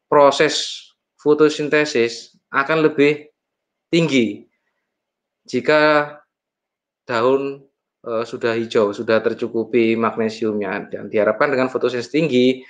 proses 0.08 0.88
fotosintesis 1.20 2.38
akan 2.54 2.88
lebih 2.88 3.28
tinggi 3.91 4.48
jika 5.46 6.10
daun 7.06 7.62
e, 8.02 8.12
sudah 8.26 8.58
hijau, 8.58 8.94
sudah 8.94 9.22
tercukupi 9.22 9.94
magnesiumnya 9.94 10.89
dan 10.89 11.10
diharapkan 11.10 11.54
dengan 11.54 11.70
fotosintesis 11.70 12.13
tinggi 12.13 12.65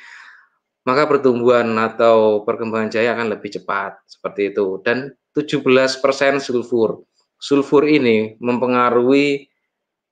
maka 0.86 1.10
pertumbuhan 1.10 1.66
atau 1.82 2.46
perkembangan 2.46 2.94
jaya 2.94 3.18
akan 3.18 3.34
lebih 3.34 3.58
cepat 3.58 3.98
seperti 4.06 4.54
itu 4.54 4.80
dan 4.86 5.18
17% 5.34 6.00
sulfur. 6.40 7.04
Sulfur 7.36 7.86
ini 7.86 8.40
mempengaruhi 8.40 9.48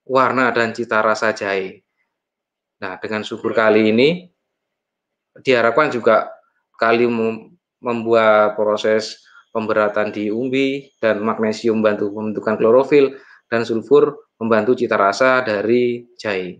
warna 0.07 0.51
dan 0.51 0.75
cita 0.75 0.99
rasa 0.99 1.31
jahe. 1.31 1.83
Nah, 2.83 2.99
dengan 2.99 3.23
subur 3.23 3.55
kali 3.55 3.95
ini 3.95 4.27
diharapkan 5.39 5.87
juga 5.89 6.29
kalium 6.75 7.49
membuat 7.79 8.59
proses 8.59 9.23
pemberatan 9.55 10.11
di 10.11 10.27
umbi 10.27 10.91
dan 10.99 11.23
magnesium 11.23 11.79
membantu 11.79 12.11
pembentukan 12.11 12.55
klorofil 12.59 13.15
dan 13.47 13.63
sulfur 13.63 14.33
membantu 14.41 14.75
cita 14.75 14.99
rasa 14.99 15.45
dari 15.45 16.03
jahe. 16.17 16.59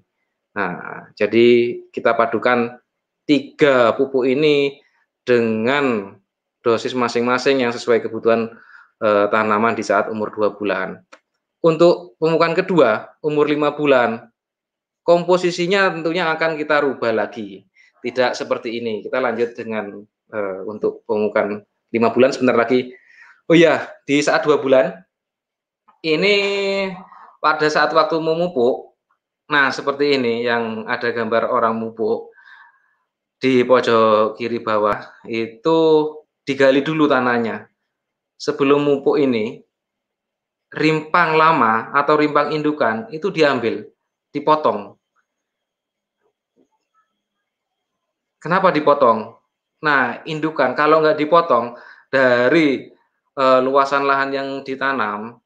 Nah, 0.54 1.10
jadi 1.18 1.82
kita 1.90 2.14
padukan 2.14 2.78
tiga 3.26 3.98
pupuk 3.98 4.30
ini 4.30 4.78
dengan 5.26 6.16
dosis 6.64 6.94
masing-masing 6.96 7.66
yang 7.66 7.74
sesuai 7.74 8.06
kebutuhan 8.06 8.54
eh, 9.04 9.26
tanaman 9.28 9.76
di 9.76 9.84
saat 9.84 10.08
umur 10.08 10.32
dua 10.32 10.56
bulan. 10.56 11.04
Untuk 11.64 12.16
pemupukan 12.20 12.56
kedua, 12.56 12.90
umur 13.24 13.48
lima 13.48 13.76
bulan, 13.76 14.32
komposisinya 15.04 15.92
tentunya 15.92 16.32
akan 16.32 16.56
kita 16.60 16.84
rubah 16.84 17.12
lagi. 17.12 17.68
Tidak 18.04 18.36
seperti 18.36 18.84
ini. 18.84 19.00
Kita 19.00 19.24
lanjut 19.24 19.56
dengan 19.56 20.04
uh, 20.36 20.60
untuk 20.68 21.08
pemupukan 21.08 21.64
lima 21.96 22.12
bulan 22.12 22.36
sebentar 22.36 22.60
lagi. 22.60 22.92
Oh 23.48 23.56
ya, 23.56 23.88
di 24.04 24.20
saat 24.20 24.44
dua 24.44 24.60
bulan 24.60 24.92
ini 26.04 26.36
pada 27.40 27.68
saat 27.72 27.96
waktu 27.96 28.20
memupuk, 28.20 28.96
nah 29.48 29.72
seperti 29.72 30.20
ini 30.20 30.44
yang 30.44 30.84
ada 30.84 31.16
gambar 31.16 31.48
orang 31.48 31.80
mupuk 31.80 32.32
di 33.40 33.64
pojok 33.64 34.40
kiri 34.40 34.64
bawah 34.64 35.00
itu 35.28 35.80
digali 36.44 36.84
dulu 36.84 37.08
tanahnya. 37.08 37.72
Sebelum 38.44 38.84
mupuk 38.84 39.16
ini, 39.16 39.64
rimpang 40.76 41.40
lama 41.40 41.96
atau 41.96 42.20
rimpang 42.20 42.52
indukan 42.52 43.08
itu 43.16 43.32
diambil, 43.32 43.88
dipotong. 44.36 45.00
Kenapa 48.44 48.76
dipotong? 48.76 49.40
Nah, 49.80 50.20
indukan 50.28 50.76
kalau 50.76 51.00
nggak 51.00 51.16
dipotong 51.16 51.80
dari 52.12 52.92
e, 53.32 53.46
luasan 53.64 54.04
lahan 54.04 54.36
yang 54.36 54.48
ditanam 54.68 55.40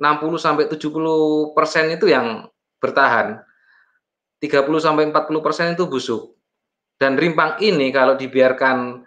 60 0.00 0.40
sampai 0.40 0.64
70 0.64 1.52
persen 1.52 1.92
itu 1.92 2.08
yang 2.08 2.48
bertahan, 2.80 3.44
30 4.40 4.64
sampai 4.80 5.12
40 5.12 5.44
persen 5.44 5.76
itu 5.76 5.84
busuk. 5.84 6.32
Dan 6.96 7.20
rimpang 7.20 7.60
ini 7.60 7.92
kalau 7.92 8.16
dibiarkan 8.16 9.04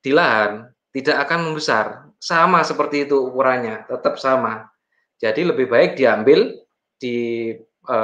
di 0.00 0.08
lahan 0.08 0.72
tidak 0.94 1.28
akan 1.28 1.52
membesar, 1.52 2.03
sama 2.24 2.64
seperti 2.64 3.04
itu 3.04 3.28
ukurannya, 3.28 3.84
tetap 3.84 4.16
sama. 4.16 4.72
Jadi 5.20 5.44
lebih 5.44 5.68
baik 5.68 6.00
diambil 6.00 6.56
di 6.96 7.52
e, 7.84 7.98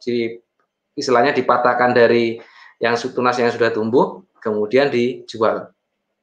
di 0.00 0.32
istilahnya 0.96 1.36
dipatahkan 1.36 1.92
dari 1.92 2.40
yang 2.80 2.96
tunas 3.12 3.36
yang 3.36 3.52
sudah 3.52 3.68
tumbuh 3.68 4.24
kemudian 4.40 4.88
dijual. 4.88 5.68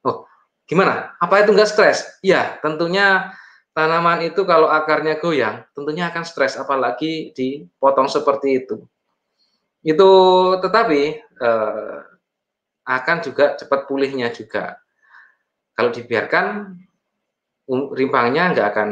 Oh, 0.02 0.26
gimana? 0.66 1.14
Apa 1.22 1.46
itu 1.46 1.54
enggak 1.54 1.70
stres? 1.70 2.18
Ya, 2.18 2.58
tentunya 2.66 3.30
tanaman 3.78 4.26
itu 4.26 4.42
kalau 4.42 4.66
akarnya 4.66 5.22
goyang, 5.22 5.62
tentunya 5.70 6.10
akan 6.10 6.26
stres, 6.26 6.58
apalagi 6.58 7.30
dipotong 7.32 8.10
seperti 8.10 8.66
itu. 8.66 8.82
Itu 9.80 10.10
tetapi 10.60 11.00
eh, 11.22 11.98
akan 12.84 13.16
juga 13.22 13.54
cepat 13.56 13.86
pulihnya 13.86 14.34
juga. 14.34 14.82
Kalau 15.72 15.88
dibiarkan 15.94 16.76
rimpangnya 17.70 18.54
enggak 18.54 18.68
akan 18.74 18.88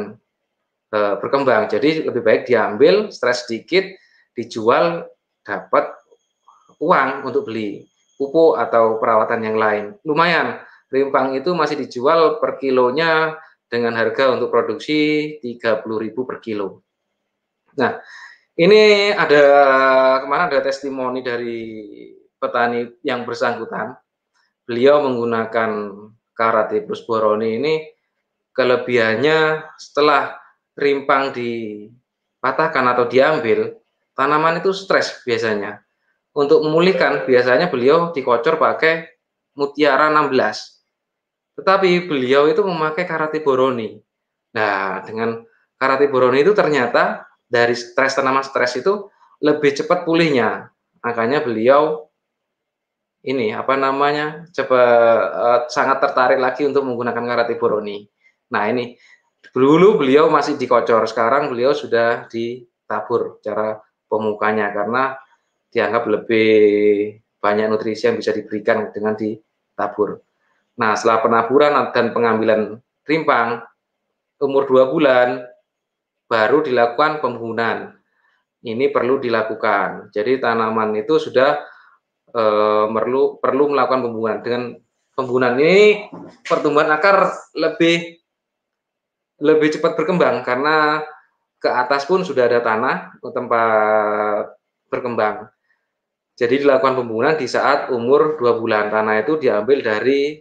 eh, 0.95 1.15
berkembang. 1.19 1.67
Jadi 1.67 2.07
lebih 2.07 2.23
baik 2.23 2.47
diambil, 2.47 3.11
stres 3.11 3.45
sedikit, 3.45 3.85
dijual, 4.33 5.05
dapat 5.43 5.91
uang 6.79 7.27
untuk 7.27 7.49
beli 7.49 7.83
pupuk 8.15 8.59
atau 8.59 8.99
perawatan 8.99 9.41
yang 9.43 9.57
lain. 9.59 9.85
Lumayan, 10.03 10.59
rimpang 10.91 11.35
itu 11.35 11.55
masih 11.55 11.79
dijual 11.79 12.39
per 12.43 12.59
kilonya 12.59 13.35
dengan 13.69 13.95
harga 13.95 14.33
untuk 14.35 14.51
produksi 14.51 15.37
30.000 15.39 15.85
per 16.27 16.37
kilo. 16.43 16.83
Nah, 17.77 17.95
Ini 18.59 19.15
ada 19.15 19.43
kemarin 20.19 20.51
ada 20.51 20.59
testimoni 20.59 21.23
dari 21.23 21.63
petani 22.35 22.91
yang 23.07 23.23
bersangkutan. 23.23 23.95
Beliau 24.67 24.99
menggunakan 24.99 25.71
karate 26.35 26.83
plus 26.83 27.07
boroni 27.07 27.55
ini 27.55 27.79
kelebihannya 28.53 29.63
setelah 29.79 30.37
rimpang 30.75 31.35
dipatahkan 31.35 32.85
atau 32.95 33.05
diambil, 33.07 33.77
tanaman 34.15 34.63
itu 34.63 34.71
stres 34.71 35.21
biasanya. 35.23 35.83
Untuk 36.35 36.61
memulihkan 36.63 37.25
biasanya 37.25 37.67
beliau 37.67 38.15
dikocor 38.15 38.61
pakai 38.61 39.11
mutiara 39.57 40.07
16. 40.13 41.59
Tetapi 41.59 42.07
beliau 42.07 42.47
itu 42.47 42.63
memakai 42.63 43.03
karate 43.03 43.43
boroni. 43.43 43.99
Nah, 44.55 45.03
dengan 45.03 45.43
karate 45.75 46.07
boroni 46.07 46.39
itu 46.45 46.55
ternyata 46.55 47.27
dari 47.43 47.75
stres 47.75 48.15
tanaman 48.15 48.45
stres 48.45 48.79
itu 48.79 49.09
lebih 49.43 49.75
cepat 49.75 50.07
pulihnya. 50.07 50.71
Makanya 51.03 51.43
beliau 51.43 52.07
ini 53.23 53.51
apa 53.51 53.75
namanya 53.75 54.47
coba 54.55 54.81
uh, 55.27 55.59
sangat 55.67 55.99
tertarik 55.99 56.39
lagi 56.39 56.63
untuk 56.63 56.87
menggunakan 56.87 57.23
karate 57.23 57.59
boroni. 57.59 58.07
Nah 58.49 58.63
ini 58.69 58.97
dulu 59.53 60.01
beliau 60.01 60.29
masih 60.29 60.57
dikocor, 60.57 61.05
sekarang 61.09 61.49
beliau 61.53 61.73
sudah 61.73 62.29
ditabur 62.29 63.41
cara 63.41 63.81
pemukanya 64.09 64.73
karena 64.73 65.17
dianggap 65.69 66.03
lebih 66.09 66.49
banyak 67.39 67.65
nutrisi 67.69 68.09
yang 68.09 68.17
bisa 68.17 68.33
diberikan 68.33 68.89
dengan 68.89 69.15
ditabur. 69.15 70.19
Nah 70.81 70.97
setelah 70.97 71.19
penaburan 71.23 71.73
dan 71.93 72.05
pengambilan 72.11 72.61
rimpang 73.05 73.63
umur 74.39 74.63
dua 74.65 74.89
bulan 74.89 75.45
baru 76.29 76.61
dilakukan 76.63 77.19
pembunuhan. 77.19 77.95
Ini 78.59 78.91
perlu 78.91 79.23
dilakukan. 79.23 80.11
Jadi 80.11 80.35
tanaman 80.43 80.91
itu 80.99 81.15
sudah 81.15 81.63
e, 82.27 82.43
perlu 82.91 83.39
perlu 83.39 83.71
melakukan 83.71 84.03
pembunuhan. 84.03 84.37
Dengan 84.43 84.63
pembunuhan 85.15 85.55
ini 85.59 86.11
pertumbuhan 86.43 86.91
akar 86.91 87.31
lebih 87.55 88.18
lebih 89.39 89.79
cepat 89.79 89.95
berkembang 89.95 90.43
karena 90.43 91.03
ke 91.59 91.67
atas 91.67 92.07
pun 92.07 92.23
sudah 92.23 92.47
ada 92.47 92.63
tanah 92.63 93.19
tempat 93.19 94.55
berkembang. 94.87 95.51
Jadi 96.39 96.63
dilakukan 96.63 97.03
pembunuhan 97.03 97.35
di 97.35 97.51
saat 97.51 97.91
umur 97.91 98.39
dua 98.39 98.55
bulan. 98.55 98.87
Tanah 98.87 99.19
itu 99.19 99.35
diambil 99.35 99.83
dari 99.83 100.39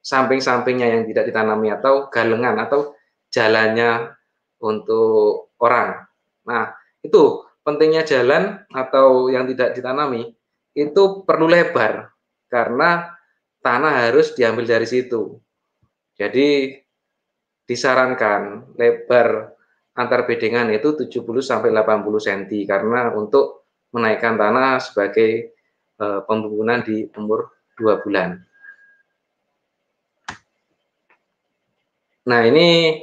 samping-sampingnya 0.00 0.96
yang 0.96 1.02
tidak 1.04 1.28
ditanami 1.28 1.68
atau 1.76 2.08
galengan 2.08 2.56
atau 2.56 2.96
jalannya 3.28 4.16
untuk 4.64 5.52
orang. 5.60 6.08
Nah, 6.48 6.72
itu 7.04 7.44
pentingnya 7.60 8.06
jalan 8.08 8.64
atau 8.72 9.28
yang 9.28 9.44
tidak 9.50 9.76
ditanami 9.76 10.32
itu 10.72 11.26
perlu 11.26 11.50
lebar 11.50 12.16
karena 12.48 13.12
tanah 13.60 14.08
harus 14.08 14.32
diambil 14.32 14.64
dari 14.64 14.86
situ. 14.88 15.36
Jadi 16.16 16.78
disarankan 17.66 18.72
lebar 18.78 19.52
antar 19.98 20.24
bedengan 20.24 20.70
itu 20.70 20.94
70 20.94 21.22
sampai 21.42 21.74
80 21.74 22.06
cm 22.22 22.42
karena 22.68 23.10
untuk 23.12 23.66
menaikkan 23.90 24.38
tanah 24.38 24.78
sebagai 24.78 25.56
e, 25.96 26.06
pembangunan 26.28 26.84
di 26.84 27.08
umur 27.16 27.50
2 27.80 28.04
bulan. 28.04 28.46
Nah, 32.26 32.42
ini 32.42 32.98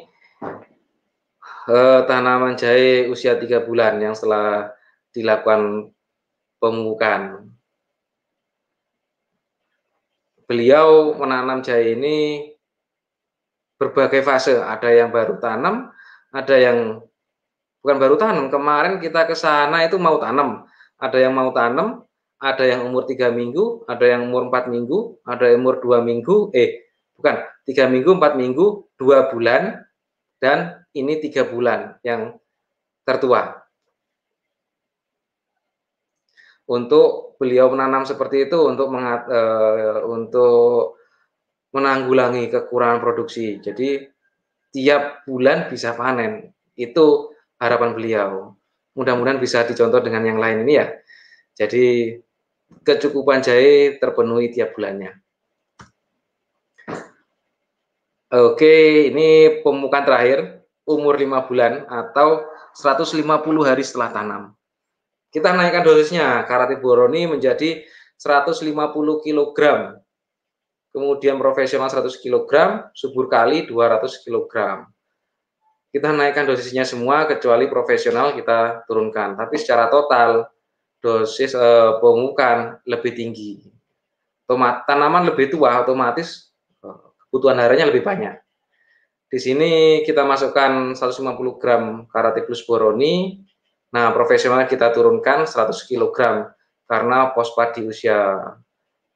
eh, 1.72 2.00
tanaman 2.04 2.60
jahe 2.60 3.08
usia 3.08 3.40
tiga 3.40 3.64
bulan 3.64 3.96
yang 4.04 4.12
setelah 4.12 4.76
dilakukan 5.16 5.96
pemupukan. 6.60 7.48
Beliau 10.44 11.16
menanam 11.16 11.64
jahe 11.64 11.96
ini 11.96 12.52
berbagai 13.84 14.24
fase, 14.24 14.56
ada 14.56 14.88
yang 14.88 15.12
baru 15.12 15.36
tanam, 15.44 15.92
ada 16.32 16.56
yang 16.56 17.04
bukan 17.84 17.98
baru 18.00 18.16
tanam. 18.16 18.48
Kemarin 18.48 19.04
kita 19.04 19.28
ke 19.28 19.36
sana 19.36 19.84
itu 19.84 20.00
mau 20.00 20.16
tanam, 20.24 20.64
ada 20.96 21.18
yang 21.20 21.36
mau 21.36 21.52
tanam, 21.52 22.08
ada 22.40 22.64
yang 22.64 22.88
umur 22.88 23.04
tiga 23.04 23.28
minggu, 23.28 23.84
ada 23.92 24.04
yang 24.08 24.32
umur 24.32 24.48
empat 24.48 24.72
minggu, 24.72 25.20
ada 25.28 25.52
yang 25.52 25.64
umur 25.64 25.84
dua 25.84 26.00
minggu, 26.00 26.52
eh 26.56 26.88
bukan 27.16 27.44
tiga 27.68 27.92
minggu, 27.92 28.16
empat 28.16 28.40
minggu, 28.40 28.88
dua 28.96 29.32
bulan, 29.32 29.84
dan 30.40 30.84
ini 30.96 31.20
tiga 31.20 31.48
bulan 31.48 32.00
yang 32.04 32.40
tertua. 33.04 33.64
Untuk 36.64 37.36
beliau 37.40 37.68
menanam 37.68 38.08
seperti 38.08 38.48
itu 38.48 38.56
untuk 38.56 38.88
mengat, 38.88 39.28
e, 39.28 39.40
untuk 40.08 40.96
menanggulangi 41.74 42.54
kekurangan 42.54 43.02
produksi. 43.02 43.58
Jadi 43.60 44.00
tiap 44.70 45.26
bulan 45.26 45.68
bisa 45.68 45.98
panen. 45.98 46.54
Itu 46.78 47.34
harapan 47.58 47.92
beliau. 47.98 48.54
Mudah-mudahan 48.94 49.42
bisa 49.42 49.66
dicontoh 49.66 50.00
dengan 50.06 50.24
yang 50.24 50.38
lain 50.38 50.64
ini 50.64 50.74
ya. 50.78 50.88
Jadi 51.58 52.18
kecukupan 52.86 53.42
jahe 53.42 53.98
terpenuhi 53.98 54.54
tiap 54.54 54.78
bulannya. 54.78 55.18
Oke, 58.34 59.10
ini 59.14 59.62
pemukaan 59.62 60.10
terakhir 60.10 60.66
umur 60.90 61.14
5 61.22 61.46
bulan 61.46 61.86
atau 61.86 62.42
150 62.74 63.22
hari 63.62 63.86
setelah 63.86 64.10
tanam. 64.10 64.44
Kita 65.30 65.54
naikkan 65.54 65.86
dosisnya, 65.86 66.42
karate 66.50 66.82
boroni 66.82 67.30
menjadi 67.30 67.86
150 68.18 69.22
kg. 69.22 69.58
Kemudian 70.94 71.42
profesional 71.42 71.90
100 71.90 72.22
kg, 72.22 72.52
subur 72.94 73.26
kali 73.26 73.66
200 73.66 74.06
kg. 74.22 74.86
Kita 75.90 76.10
naikkan 76.14 76.46
dosisnya 76.46 76.86
semua 76.86 77.26
kecuali 77.26 77.66
profesional 77.66 78.38
kita 78.38 78.86
turunkan. 78.86 79.34
Tapi 79.34 79.58
secara 79.58 79.90
total 79.90 80.46
dosis 81.02 81.58
pemukan 81.98 82.78
lebih 82.86 83.12
tinggi. 83.18 83.66
Tanaman 84.86 85.34
lebih 85.34 85.50
tua 85.50 85.82
otomatis 85.82 86.54
eh, 86.86 87.06
kebutuhan 87.26 87.58
harinya 87.58 87.90
lebih 87.90 88.06
banyak. 88.06 88.38
Di 89.34 89.42
sini 89.42 90.06
kita 90.06 90.22
masukkan 90.30 90.94
150 90.94 91.58
gram 91.58 92.06
karate 92.06 92.46
plus 92.46 92.62
boroni. 92.70 93.42
Nah, 93.90 94.14
profesional 94.14 94.70
kita 94.70 94.94
turunkan 94.94 95.50
100 95.50 95.74
kg 95.90 96.18
karena 96.86 97.34
fosfat 97.34 97.82
di 97.82 97.90
usia 97.90 98.38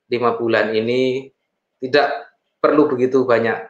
5 0.10 0.42
bulan 0.42 0.74
ini 0.74 1.30
tidak 1.82 2.34
perlu 2.58 2.90
begitu 2.90 3.24
banyak. 3.24 3.70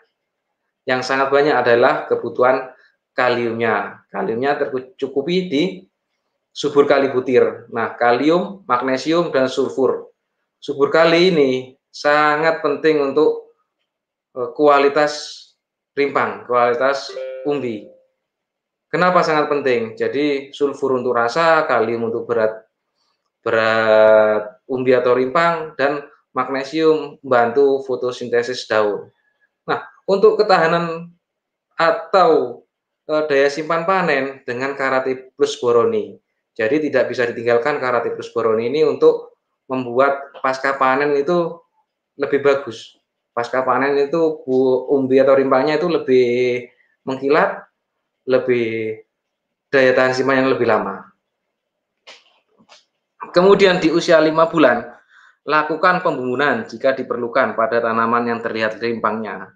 Yang 0.87 1.01
sangat 1.03 1.27
banyak 1.31 1.55
adalah 1.55 2.07
kebutuhan 2.07 2.71
kaliumnya. 3.11 4.07
Kaliumnya 4.07 4.55
tercukupi 4.55 5.51
di 5.51 5.63
subur 6.55 6.87
kali 6.87 7.11
butir. 7.11 7.67
Nah, 7.69 7.93
kalium, 7.99 8.63
magnesium, 8.63 9.29
dan 9.29 9.51
sulfur. 9.51 10.09
Subur 10.57 10.89
kali 10.89 11.29
ini 11.29 11.51
sangat 11.91 12.63
penting 12.63 13.03
untuk 13.03 13.53
eh, 14.33 14.49
kualitas 14.55 15.43
rimpang, 15.97 16.45
kualitas 16.45 17.11
umbi. 17.43 17.89
Kenapa 18.87 19.19
sangat 19.19 19.51
penting? 19.51 19.99
Jadi 19.99 20.55
sulfur 20.55 20.95
untuk 20.95 21.11
rasa, 21.11 21.67
kalium 21.67 22.07
untuk 22.07 22.23
berat 22.23 22.63
berat 23.43 24.63
umbi 24.67 24.95
atau 24.95 25.15
rimpang 25.15 25.75
dan 25.75 26.03
magnesium 26.37 27.17
membantu 27.25 27.81
fotosintesis 27.89 28.69
daun. 28.69 29.09
Nah, 29.65 29.81
untuk 30.05 30.37
ketahanan 30.37 31.09
atau 31.73 32.61
e, 33.09 33.13
daya 33.25 33.49
simpan 33.49 33.89
panen 33.89 34.45
dengan 34.45 34.77
karate 34.77 35.33
plus 35.33 35.57
boroni. 35.57 36.13
Jadi 36.53 36.89
tidak 36.89 37.09
bisa 37.09 37.25
ditinggalkan 37.25 37.81
karate 37.81 38.13
plus 38.13 38.29
boroni 38.29 38.69
ini 38.69 38.85
untuk 38.85 39.33
membuat 39.65 40.37
pasca 40.45 40.77
panen 40.77 41.17
itu 41.17 41.57
lebih 42.21 42.45
bagus 42.45 42.97
pasca 43.37 43.61
panen 43.61 43.93
itu 44.01 44.41
bu, 44.41 44.89
umbi 44.89 45.21
atau 45.21 45.37
rimpangnya 45.37 45.77
itu 45.77 45.85
lebih 45.85 46.25
mengkilat, 47.05 47.69
lebih 48.25 48.97
daya 49.69 49.93
tahan 49.93 50.17
simpan 50.17 50.41
yang 50.41 50.49
lebih 50.49 50.65
lama. 50.65 51.05
Kemudian 53.29 53.77
di 53.77 53.93
usia 53.93 54.17
lima 54.17 54.49
bulan, 54.49 54.89
lakukan 55.47 56.03
pembangunan 56.03 56.67
jika 56.67 56.91
diperlukan 56.91 57.55
pada 57.55 57.79
tanaman 57.79 58.27
yang 58.27 58.39
terlihat 58.43 58.83
rimpangnya. 58.83 59.55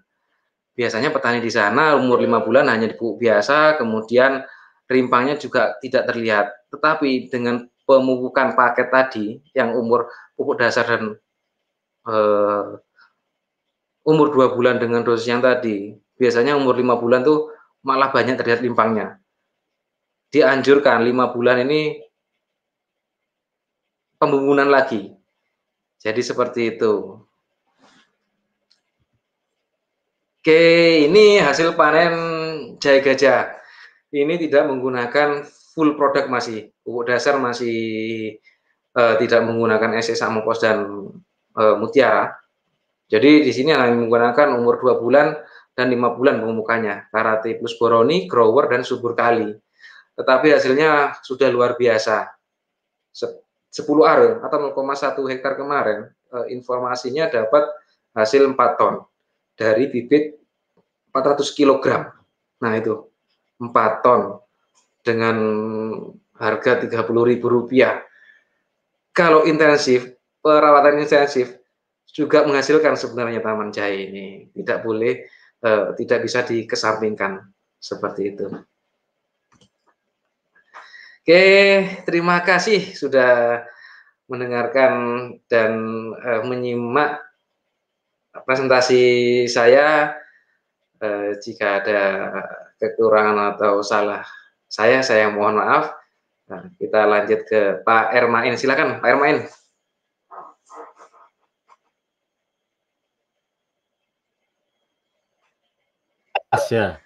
Biasanya 0.72 1.12
petani 1.12 1.44
di 1.44 1.52
sana 1.52 1.92
umur 2.00 2.24
lima 2.24 2.40
bulan 2.40 2.72
hanya 2.72 2.88
dipupuk 2.88 3.20
biasa, 3.20 3.76
kemudian 3.76 4.40
rimpangnya 4.88 5.36
juga 5.36 5.76
tidak 5.84 6.08
terlihat. 6.08 6.48
Tetapi 6.72 7.28
dengan 7.28 7.68
pemupukan 7.84 8.56
paket 8.56 8.88
tadi 8.88 9.26
yang 9.52 9.76
umur 9.76 10.08
pupuk 10.32 10.56
dasar 10.56 10.88
dan 10.88 11.12
eh, 12.08 12.66
umur 14.08 14.32
dua 14.32 14.56
bulan 14.56 14.80
dengan 14.80 15.04
dosis 15.04 15.28
yang 15.28 15.44
tadi, 15.44 15.92
biasanya 16.16 16.56
umur 16.56 16.72
lima 16.72 16.96
bulan 16.96 17.20
tuh 17.20 17.52
malah 17.84 18.08
banyak 18.08 18.40
terlihat 18.40 18.64
limpangnya. 18.64 19.20
dianjurkan 20.32 21.04
lima 21.04 21.28
bulan 21.28 21.60
ini 21.60 22.00
pembangunan 24.16 24.64
lagi. 24.64 25.21
Jadi 26.02 26.20
seperti 26.20 26.60
itu. 26.74 27.22
Oke, 30.42 30.62
ini 31.06 31.38
hasil 31.38 31.78
panen 31.78 32.14
jahe 32.82 32.98
gajah. 32.98 33.54
Ini 34.10 34.34
tidak 34.42 34.66
menggunakan 34.66 35.46
full 35.46 35.94
produk 35.94 36.26
masih. 36.26 36.74
Pupuk 36.82 37.06
dasar 37.06 37.38
masih 37.38 37.78
uh, 38.98 39.14
tidak 39.22 39.46
menggunakan 39.46 39.94
SS 40.02 40.26
Amopos 40.26 40.58
dan 40.58 40.82
uh, 41.54 41.74
Mutiara. 41.78 42.34
Jadi 43.06 43.46
di 43.46 43.52
sini 43.54 43.70
hanya 43.70 43.94
menggunakan 43.94 44.58
umur 44.58 44.82
2 44.82 44.98
bulan 44.98 45.38
dan 45.78 45.86
5 45.86 46.18
bulan 46.18 46.42
pemupukannya. 46.42 47.14
Karate 47.14 47.62
plus 47.62 47.78
boroni, 47.78 48.26
grower, 48.26 48.66
dan 48.66 48.82
subur 48.82 49.14
kali. 49.14 49.54
Tetapi 50.18 50.46
hasilnya 50.52 51.22
sudah 51.22 51.48
luar 51.54 51.78
biasa. 51.78 52.34
10 53.72 53.88
are 54.04 54.44
atau 54.44 54.68
0,1 54.68 55.32
hektar 55.32 55.56
kemarin, 55.56 56.12
uh, 56.36 56.44
informasinya 56.52 57.32
dapat 57.32 57.64
hasil 58.12 58.44
4 58.52 58.76
ton 58.76 59.08
dari 59.56 59.88
bibit 59.88 60.36
400 61.08 61.56
kg. 61.56 62.12
Nah 62.60 62.72
itu 62.76 63.08
4 63.56 64.04
ton 64.04 64.44
dengan 65.00 65.36
harga 66.36 66.84
Rp30.000. 66.84 67.40
Kalau 69.12 69.44
intensif, 69.44 70.16
perawatan 70.40 71.04
intensif 71.04 71.56
juga 72.08 72.44
menghasilkan 72.44 72.96
sebenarnya 72.96 73.40
taman 73.40 73.72
jahe 73.72 74.08
ini. 74.08 74.26
Tidak 74.52 74.84
boleh, 74.84 75.24
eh, 75.64 75.86
tidak 75.96 76.18
bisa 76.24 76.44
dikesampingkan 76.44 77.40
seperti 77.76 78.36
itu. 78.36 78.46
Oke, 81.22 81.46
terima 82.02 82.42
kasih 82.42 82.98
sudah 82.98 83.62
mendengarkan 84.26 84.92
dan 85.46 85.70
eh, 86.18 86.42
menyimak 86.42 87.22
presentasi 88.42 89.04
saya 89.46 90.18
eh, 90.98 91.38
jika 91.38 91.78
ada 91.78 92.00
kekurangan 92.82 93.54
atau 93.54 93.86
salah 93.86 94.26
saya, 94.66 94.98
saya 95.06 95.30
mohon 95.30 95.62
maaf. 95.62 95.94
Nah, 96.50 96.66
kita 96.74 97.06
lanjut 97.06 97.46
ke 97.46 97.86
Pak 97.86 98.18
Ermain. 98.18 98.58
Silakan 98.58 98.98
Pak 98.98 99.10
Ermain. 99.14 99.46
ya. 106.72 106.98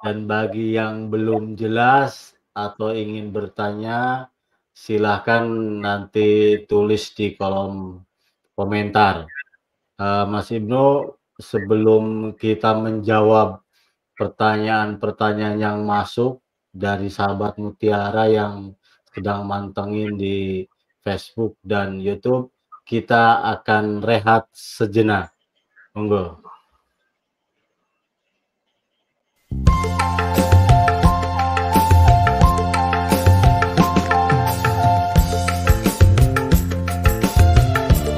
Dan 0.00 0.24
bagi 0.24 0.72
yang 0.72 1.12
belum 1.12 1.54
jelas 1.58 2.32
atau 2.52 2.92
ingin 2.92 3.32
bertanya, 3.32 4.28
silahkan 4.72 5.44
nanti 5.80 6.60
tulis 6.64 7.12
di 7.16 7.36
kolom 7.36 8.00
komentar. 8.56 9.28
Uh, 9.96 10.24
Mas 10.28 10.48
Ibnu, 10.52 11.16
sebelum 11.40 12.36
kita 12.36 12.76
menjawab 12.76 13.60
pertanyaan-pertanyaan 14.16 15.58
yang 15.58 15.78
masuk 15.84 16.40
dari 16.72 17.12
sahabat 17.12 17.60
Mutiara 17.60 18.28
yang 18.28 18.72
sedang 19.12 19.44
mantengin 19.44 20.16
di 20.16 20.64
Facebook 21.04 21.60
dan 21.60 22.00
YouTube, 22.00 22.52
kita 22.88 23.44
akan 23.60 24.00
rehat 24.00 24.48
sejenak. 24.52 25.32
Monggo. 25.92 26.51